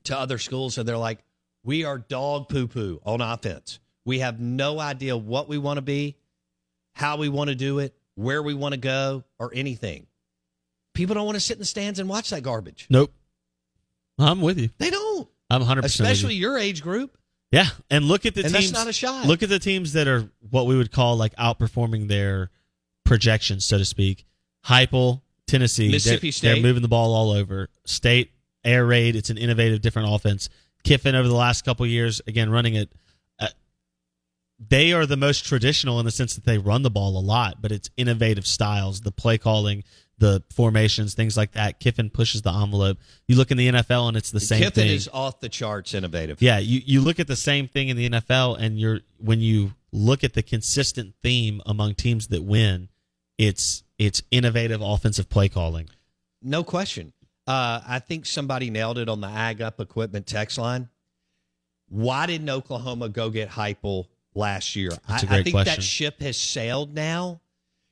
to 0.04 0.18
other 0.18 0.38
schools 0.38 0.78
and 0.78 0.88
they're 0.88 0.96
like, 0.96 1.24
we 1.64 1.84
are 1.84 1.98
dog 1.98 2.48
poo 2.48 2.68
poo 2.68 3.00
on 3.04 3.20
offense. 3.20 3.80
We 4.04 4.20
have 4.20 4.40
no 4.40 4.78
idea 4.78 5.16
what 5.16 5.48
we 5.48 5.58
want 5.58 5.78
to 5.78 5.82
be, 5.82 6.16
how 6.92 7.16
we 7.16 7.28
want 7.28 7.48
to 7.48 7.56
do 7.56 7.78
it, 7.80 7.94
where 8.14 8.42
we 8.42 8.54
want 8.54 8.74
to 8.74 8.80
go, 8.80 9.24
or 9.38 9.50
anything. 9.54 10.06
People 10.94 11.14
don't 11.14 11.24
want 11.26 11.36
to 11.36 11.40
sit 11.40 11.54
in 11.56 11.60
the 11.60 11.64
stands 11.66 11.98
and 11.98 12.08
watch 12.08 12.30
that 12.30 12.42
garbage. 12.42 12.86
Nope. 12.90 13.12
I'm 14.18 14.40
with 14.40 14.58
you. 14.58 14.70
They 14.78 14.90
don't. 14.90 15.28
I'm 15.48 15.62
100% 15.62 15.76
with 15.76 15.84
Especially 15.86 16.34
you. 16.34 16.40
your 16.42 16.58
age 16.58 16.82
group. 16.82 17.16
Yeah, 17.52 17.66
and 17.90 18.04
look 18.04 18.26
at 18.26 18.34
the 18.34 18.44
And 18.44 18.54
that's 18.54 18.66
teams. 18.66 18.72
not 18.72 18.86
a 18.86 18.92
shot. 18.92 19.26
Look 19.26 19.42
at 19.42 19.48
the 19.48 19.58
teams 19.58 19.94
that 19.94 20.06
are 20.06 20.28
what 20.50 20.66
we 20.66 20.76
would 20.76 20.92
call 20.92 21.16
like 21.16 21.34
outperforming 21.36 22.06
their 22.06 22.50
projections, 23.04 23.64
so 23.64 23.76
to 23.78 23.84
speak. 23.84 24.24
Heupel, 24.66 25.22
Tennessee, 25.48 25.90
Mississippi 25.90 26.28
they're, 26.28 26.32
State. 26.32 26.48
they're 26.54 26.62
moving 26.62 26.82
the 26.82 26.88
ball 26.88 27.12
all 27.12 27.30
over. 27.32 27.68
State 27.84 28.30
air 28.62 28.86
raid. 28.86 29.16
It's 29.16 29.30
an 29.30 29.38
innovative, 29.38 29.80
different 29.80 30.14
offense. 30.14 30.48
Kiffin 30.84 31.14
over 31.16 31.26
the 31.26 31.34
last 31.34 31.64
couple 31.64 31.84
years, 31.86 32.20
again 32.28 32.50
running 32.50 32.74
it. 32.74 32.92
Uh, 33.40 33.48
they 34.68 34.92
are 34.92 35.04
the 35.06 35.16
most 35.16 35.44
traditional 35.44 35.98
in 35.98 36.04
the 36.04 36.12
sense 36.12 36.34
that 36.36 36.44
they 36.44 36.58
run 36.58 36.82
the 36.82 36.90
ball 36.90 37.18
a 37.18 37.20
lot, 37.20 37.60
but 37.60 37.72
it's 37.72 37.90
innovative 37.96 38.46
styles, 38.46 39.00
the 39.00 39.10
play 39.10 39.38
calling, 39.38 39.82
the 40.20 40.42
formations, 40.54 41.14
things 41.14 41.36
like 41.36 41.52
that. 41.52 41.80
Kiffin 41.80 42.10
pushes 42.10 42.42
the 42.42 42.52
envelope. 42.52 42.98
You 43.26 43.36
look 43.36 43.50
in 43.50 43.56
the 43.56 43.68
NFL 43.68 44.08
and 44.08 44.16
it's 44.16 44.30
the 44.30 44.38
same 44.38 44.58
Kiffin 44.58 44.72
thing. 44.72 44.84
Kiffin 44.84 44.96
is 44.96 45.08
off 45.12 45.40
the 45.40 45.48
charts 45.48 45.94
innovative. 45.94 46.40
Yeah, 46.40 46.58
you, 46.58 46.80
you 46.84 47.00
look 47.00 47.18
at 47.18 47.26
the 47.26 47.36
same 47.36 47.66
thing 47.66 47.88
in 47.88 47.96
the 47.96 48.08
NFL, 48.10 48.58
and 48.60 48.78
you're 48.78 49.00
when 49.18 49.40
you 49.40 49.72
look 49.90 50.22
at 50.22 50.34
the 50.34 50.42
consistent 50.42 51.14
theme 51.22 51.60
among 51.66 51.94
teams 51.94 52.28
that 52.28 52.44
win, 52.44 52.88
it's 53.38 53.82
it's 53.98 54.22
innovative 54.30 54.80
offensive 54.82 55.28
play 55.28 55.48
calling. 55.48 55.88
No 56.42 56.62
question. 56.62 57.12
Uh, 57.46 57.80
I 57.86 57.98
think 57.98 58.26
somebody 58.26 58.70
nailed 58.70 58.98
it 58.98 59.08
on 59.08 59.20
the 59.20 59.26
Ag 59.26 59.60
Up 59.60 59.80
Equipment 59.80 60.26
text 60.26 60.58
line. 60.58 60.88
Why 61.88 62.26
didn't 62.26 62.48
Oklahoma 62.48 63.08
go 63.08 63.30
get 63.30 63.48
Heupel 63.48 64.06
last 64.34 64.76
year? 64.76 64.90
I, 65.08 65.16
I 65.16 65.42
think 65.42 65.50
question. 65.50 65.74
that 65.74 65.82
ship 65.82 66.20
has 66.20 66.36
sailed 66.36 66.94
now. 66.94 67.40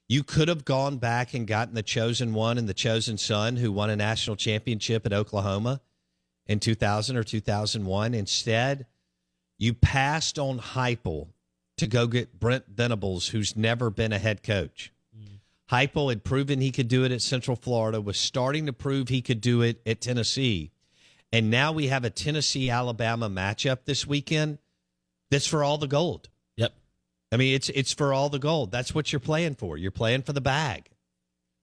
You 0.08 0.24
could 0.24 0.48
have 0.48 0.64
gone 0.64 0.96
back 0.96 1.34
and 1.34 1.46
gotten 1.46 1.74
the 1.74 1.82
chosen 1.82 2.32
one 2.32 2.56
and 2.56 2.66
the 2.66 2.74
chosen 2.74 3.18
son 3.18 3.56
who 3.56 3.70
won 3.70 3.90
a 3.90 3.96
national 3.96 4.36
championship 4.36 5.04
at 5.04 5.12
Oklahoma 5.12 5.82
in 6.46 6.60
2000 6.60 7.16
or 7.16 7.22
2001. 7.22 8.14
Instead, 8.14 8.86
you 9.58 9.74
passed 9.74 10.38
on 10.38 10.60
Heupel 10.60 11.28
to 11.76 11.86
go 11.86 12.06
get 12.06 12.40
Brent 12.40 12.64
Venables, 12.68 13.28
who's 13.28 13.54
never 13.54 13.90
been 13.90 14.14
a 14.14 14.18
head 14.18 14.42
coach. 14.42 14.92
Mm. 15.16 15.40
Heupel 15.70 16.08
had 16.08 16.24
proven 16.24 16.62
he 16.62 16.72
could 16.72 16.88
do 16.88 17.04
it 17.04 17.12
at 17.12 17.20
Central 17.20 17.56
Florida, 17.56 18.00
was 18.00 18.18
starting 18.18 18.64
to 18.64 18.72
prove 18.72 19.08
he 19.08 19.20
could 19.20 19.42
do 19.42 19.60
it 19.60 19.82
at 19.84 20.00
Tennessee. 20.00 20.70
And 21.30 21.50
now 21.50 21.72
we 21.72 21.88
have 21.88 22.04
a 22.04 22.10
Tennessee 22.10 22.70
Alabama 22.70 23.28
matchup 23.28 23.84
this 23.84 24.06
weekend 24.06 24.58
that's 25.30 25.46
for 25.46 25.62
all 25.62 25.76
the 25.76 25.86
gold. 25.86 26.30
I 27.30 27.36
mean, 27.36 27.54
it's 27.54 27.68
it's 27.70 27.92
for 27.92 28.12
all 28.14 28.28
the 28.28 28.38
gold. 28.38 28.70
That's 28.72 28.94
what 28.94 29.12
you're 29.12 29.20
playing 29.20 29.56
for. 29.56 29.76
You're 29.76 29.90
playing 29.90 30.22
for 30.22 30.32
the 30.32 30.40
bag. 30.40 30.88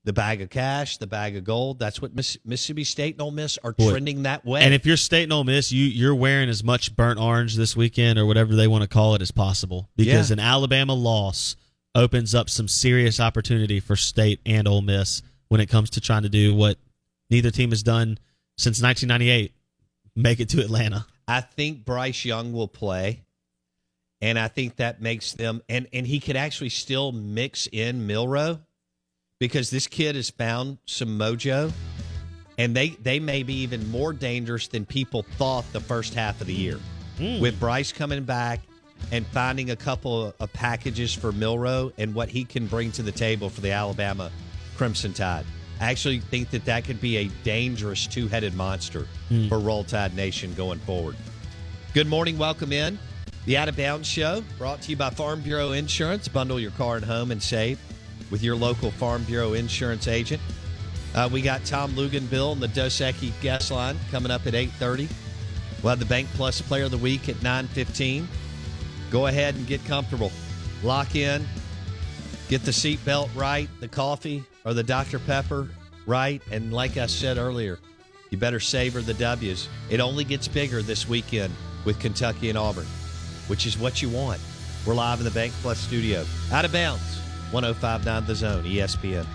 The 0.03 0.13
bag 0.13 0.39
of 0.43 0.51
cash, 0.51 0.97
the 0.97 1.07
bag 1.07 1.35
of 1.35 1.43
gold. 1.43 1.79
That's 1.79 1.99
what 1.99 2.13
Miss, 2.13 2.37
Mississippi 2.45 2.83
State 2.83 3.15
and 3.15 3.21
Ole 3.23 3.31
Miss 3.31 3.57
are 3.63 3.73
Boy. 3.73 3.89
trending 3.89 4.21
that 4.23 4.45
way. 4.45 4.61
And 4.61 4.71
if 4.71 4.85
you're 4.85 4.97
State 4.97 5.23
and 5.23 5.33
Ole 5.33 5.43
Miss, 5.43 5.71
you 5.71 5.83
you're 5.85 6.13
wearing 6.13 6.47
as 6.47 6.63
much 6.63 6.95
burnt 6.95 7.19
orange 7.19 7.55
this 7.55 7.75
weekend 7.75 8.19
or 8.19 8.27
whatever 8.27 8.55
they 8.55 8.67
want 8.67 8.83
to 8.83 8.87
call 8.87 9.15
it 9.15 9.23
as 9.23 9.31
possible 9.31 9.89
because 9.95 10.29
Yeah. 10.29 10.33
an 10.35 10.39
Alabama 10.39 10.93
loss 10.93 11.55
opens 11.95 12.35
up 12.35 12.51
some 12.51 12.67
serious 12.67 13.19
opportunity 13.19 13.79
for 13.79 13.95
State 13.95 14.39
and 14.45 14.67
Ole 14.67 14.83
Miss 14.83 15.23
when 15.47 15.59
it 15.59 15.67
comes 15.67 15.89
to 15.91 16.01
trying 16.01 16.21
to 16.23 16.29
do 16.29 16.53
what 16.53 16.77
neither 17.31 17.49
team 17.49 17.71
has 17.71 17.81
done 17.81 18.19
since 18.59 18.79
1998, 18.83 19.53
make 20.15 20.39
it 20.39 20.49
to 20.49 20.61
Atlanta. 20.61 21.07
I 21.27 21.41
think 21.41 21.83
Bryce 21.83 22.23
Young 22.25 22.53
will 22.53 22.67
play, 22.67 23.23
and 24.21 24.37
I 24.39 24.47
think 24.47 24.77
that 24.77 25.01
makes 25.01 25.33
them 25.33 25.61
and 25.69 25.87
and 25.93 26.05
he 26.07 26.19
could 26.19 26.35
actually 26.35 26.69
still 26.69 27.11
mix 27.11 27.67
in 27.71 28.07
Milroe 28.07 28.59
because 29.39 29.69
this 29.69 29.87
kid 29.87 30.15
has 30.15 30.29
found 30.29 30.77
some 30.85 31.17
mojo, 31.19 31.71
and 32.57 32.75
they 32.75 32.89
they 32.89 33.19
may 33.19 33.43
be 33.43 33.55
even 33.61 33.89
more 33.91 34.13
dangerous 34.13 34.67
than 34.67 34.85
people 34.85 35.23
thought 35.37 35.65
the 35.73 35.79
first 35.81 36.13
half 36.13 36.39
of 36.41 36.47
the 36.47 36.53
year. 36.53 36.79
With 37.17 37.57
Bryce 37.61 37.93
coming 37.93 38.23
back 38.25 38.59
and 39.13 39.25
finding 39.27 39.69
a 39.71 39.75
couple 39.75 40.33
of 40.37 40.51
packages 40.51 41.13
for 41.13 41.31
Milroe 41.31 41.93
and 41.97 42.13
what 42.13 42.27
he 42.27 42.43
can 42.43 42.67
bring 42.67 42.91
to 42.93 43.03
the 43.03 43.11
table 43.11 43.49
for 43.49 43.61
the 43.61 43.71
Alabama 43.71 44.29
Crimson 44.75 45.13
Tide. 45.13 45.45
I 45.79 45.91
actually 45.91 46.19
think 46.19 46.49
that 46.51 46.65
that 46.65 46.83
could 46.83 46.99
be 46.99 47.17
a 47.17 47.27
dangerous 47.43 48.05
two-headed 48.07 48.53
monster 48.55 49.07
Hmm. 49.29 49.47
for 49.47 49.59
Roll 49.59 49.85
Tide 49.85 50.13
Nation 50.15 50.53
going 50.55 50.79
forward. 50.79 51.15
Good 51.93 52.07
morning, 52.07 52.37
welcome 52.37 52.73
in. 52.73 52.99
The 53.45 53.57
Out 53.57 53.69
of 53.69 53.77
Bounds 53.77 54.07
Show, 54.07 54.43
brought 54.57 54.81
to 54.81 54.89
you 54.89 54.97
by 54.97 55.11
Farm 55.11 55.39
Bureau 55.41 55.73
Insurance. 55.73 56.27
Bundle 56.27 56.59
your 56.59 56.71
car 56.71 56.95
and 56.95 57.05
home 57.05 57.29
and 57.29 57.41
save 57.41 57.79
with 58.31 58.41
your 58.41 58.55
local 58.55 58.89
Farm 58.89 59.23
Bureau 59.23 59.53
insurance 59.53 60.07
agent. 60.07 60.41
Uh, 61.13 61.29
we 61.31 61.41
got 61.41 61.63
Tom 61.63 61.91
Luginbill 61.91 62.53
and 62.53 62.61
the 62.61 62.67
Dos 62.67 62.99
Equis 62.99 63.31
guest 63.41 63.69
line 63.69 63.97
coming 64.09 64.31
up 64.31 64.47
at 64.47 64.53
8.30. 64.53 65.07
We'll 65.81 65.91
have 65.91 65.99
the 65.99 66.05
Bank 66.05 66.27
Plus 66.33 66.59
Player 66.59 66.85
of 66.85 66.91
the 66.91 66.97
Week 66.97 67.29
at 67.29 67.35
9.15. 67.35 68.25
Go 69.11 69.27
ahead 69.27 69.53
and 69.55 69.67
get 69.67 69.85
comfortable. 69.85 70.31
Lock 70.83 71.15
in. 71.15 71.45
Get 72.49 72.63
the 72.63 72.71
seatbelt 72.71 73.29
right, 73.35 73.69
the 73.79 73.87
coffee 73.87 74.43
or 74.65 74.73
the 74.73 74.83
Dr. 74.83 75.19
Pepper 75.19 75.69
right. 76.05 76.41
And 76.51 76.73
like 76.73 76.97
I 76.97 77.05
said 77.05 77.37
earlier, 77.37 77.79
you 78.29 78.37
better 78.37 78.59
savor 78.59 79.01
the 79.01 79.13
W's. 79.13 79.69
It 79.89 79.99
only 79.99 80.23
gets 80.23 80.47
bigger 80.47 80.81
this 80.81 81.07
weekend 81.07 81.53
with 81.85 81.99
Kentucky 81.99 82.49
and 82.49 82.57
Auburn, 82.57 82.87
which 83.47 83.65
is 83.65 83.77
what 83.77 84.01
you 84.01 84.09
want. 84.09 84.39
We're 84.85 84.93
live 84.93 85.19
in 85.19 85.25
the 85.25 85.31
Bank 85.31 85.53
Plus 85.61 85.79
studio. 85.79 86.25
Out 86.51 86.65
of 86.65 86.71
bounds, 86.71 87.19
1059 87.51 88.25
The 88.25 88.35
Zone, 88.35 88.63
ESPN. 88.63 89.25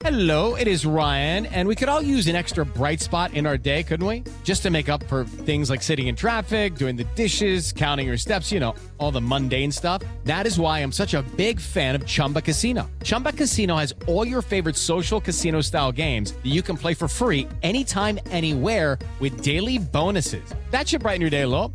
Hello, 0.00 0.54
it 0.54 0.68
is 0.68 0.86
Ryan, 0.86 1.46
and 1.46 1.66
we 1.66 1.74
could 1.74 1.88
all 1.88 2.00
use 2.00 2.28
an 2.28 2.36
extra 2.36 2.64
bright 2.64 3.00
spot 3.00 3.34
in 3.34 3.44
our 3.44 3.58
day, 3.58 3.82
couldn't 3.82 4.06
we? 4.06 4.22
Just 4.44 4.62
to 4.62 4.70
make 4.70 4.88
up 4.88 5.02
for 5.08 5.24
things 5.24 5.68
like 5.68 5.82
sitting 5.82 6.06
in 6.06 6.14
traffic, 6.14 6.76
doing 6.76 6.94
the 6.94 7.02
dishes, 7.16 7.72
counting 7.72 8.06
your 8.06 8.16
steps, 8.16 8.52
you 8.52 8.60
know, 8.60 8.74
all 8.98 9.10
the 9.10 9.20
mundane 9.20 9.72
stuff. 9.72 10.02
That 10.22 10.46
is 10.46 10.60
why 10.60 10.78
I'm 10.78 10.92
such 10.92 11.14
a 11.14 11.22
big 11.36 11.58
fan 11.58 11.96
of 11.96 12.06
Chumba 12.06 12.40
Casino. 12.40 12.88
Chumba 13.02 13.32
Casino 13.32 13.76
has 13.78 13.94
all 14.06 14.24
your 14.24 14.42
favorite 14.42 14.76
social 14.76 15.20
casino 15.20 15.60
style 15.60 15.90
games 15.90 16.32
that 16.34 16.52
you 16.52 16.62
can 16.62 16.76
play 16.76 16.94
for 16.94 17.08
free 17.08 17.48
anytime, 17.64 18.20
anywhere 18.30 18.98
with 19.18 19.40
daily 19.40 19.78
bonuses. 19.78 20.54
That 20.70 20.86
should 20.86 21.00
brighten 21.00 21.20
your 21.20 21.30
day 21.30 21.42
a 21.42 21.48
little. 21.48 21.74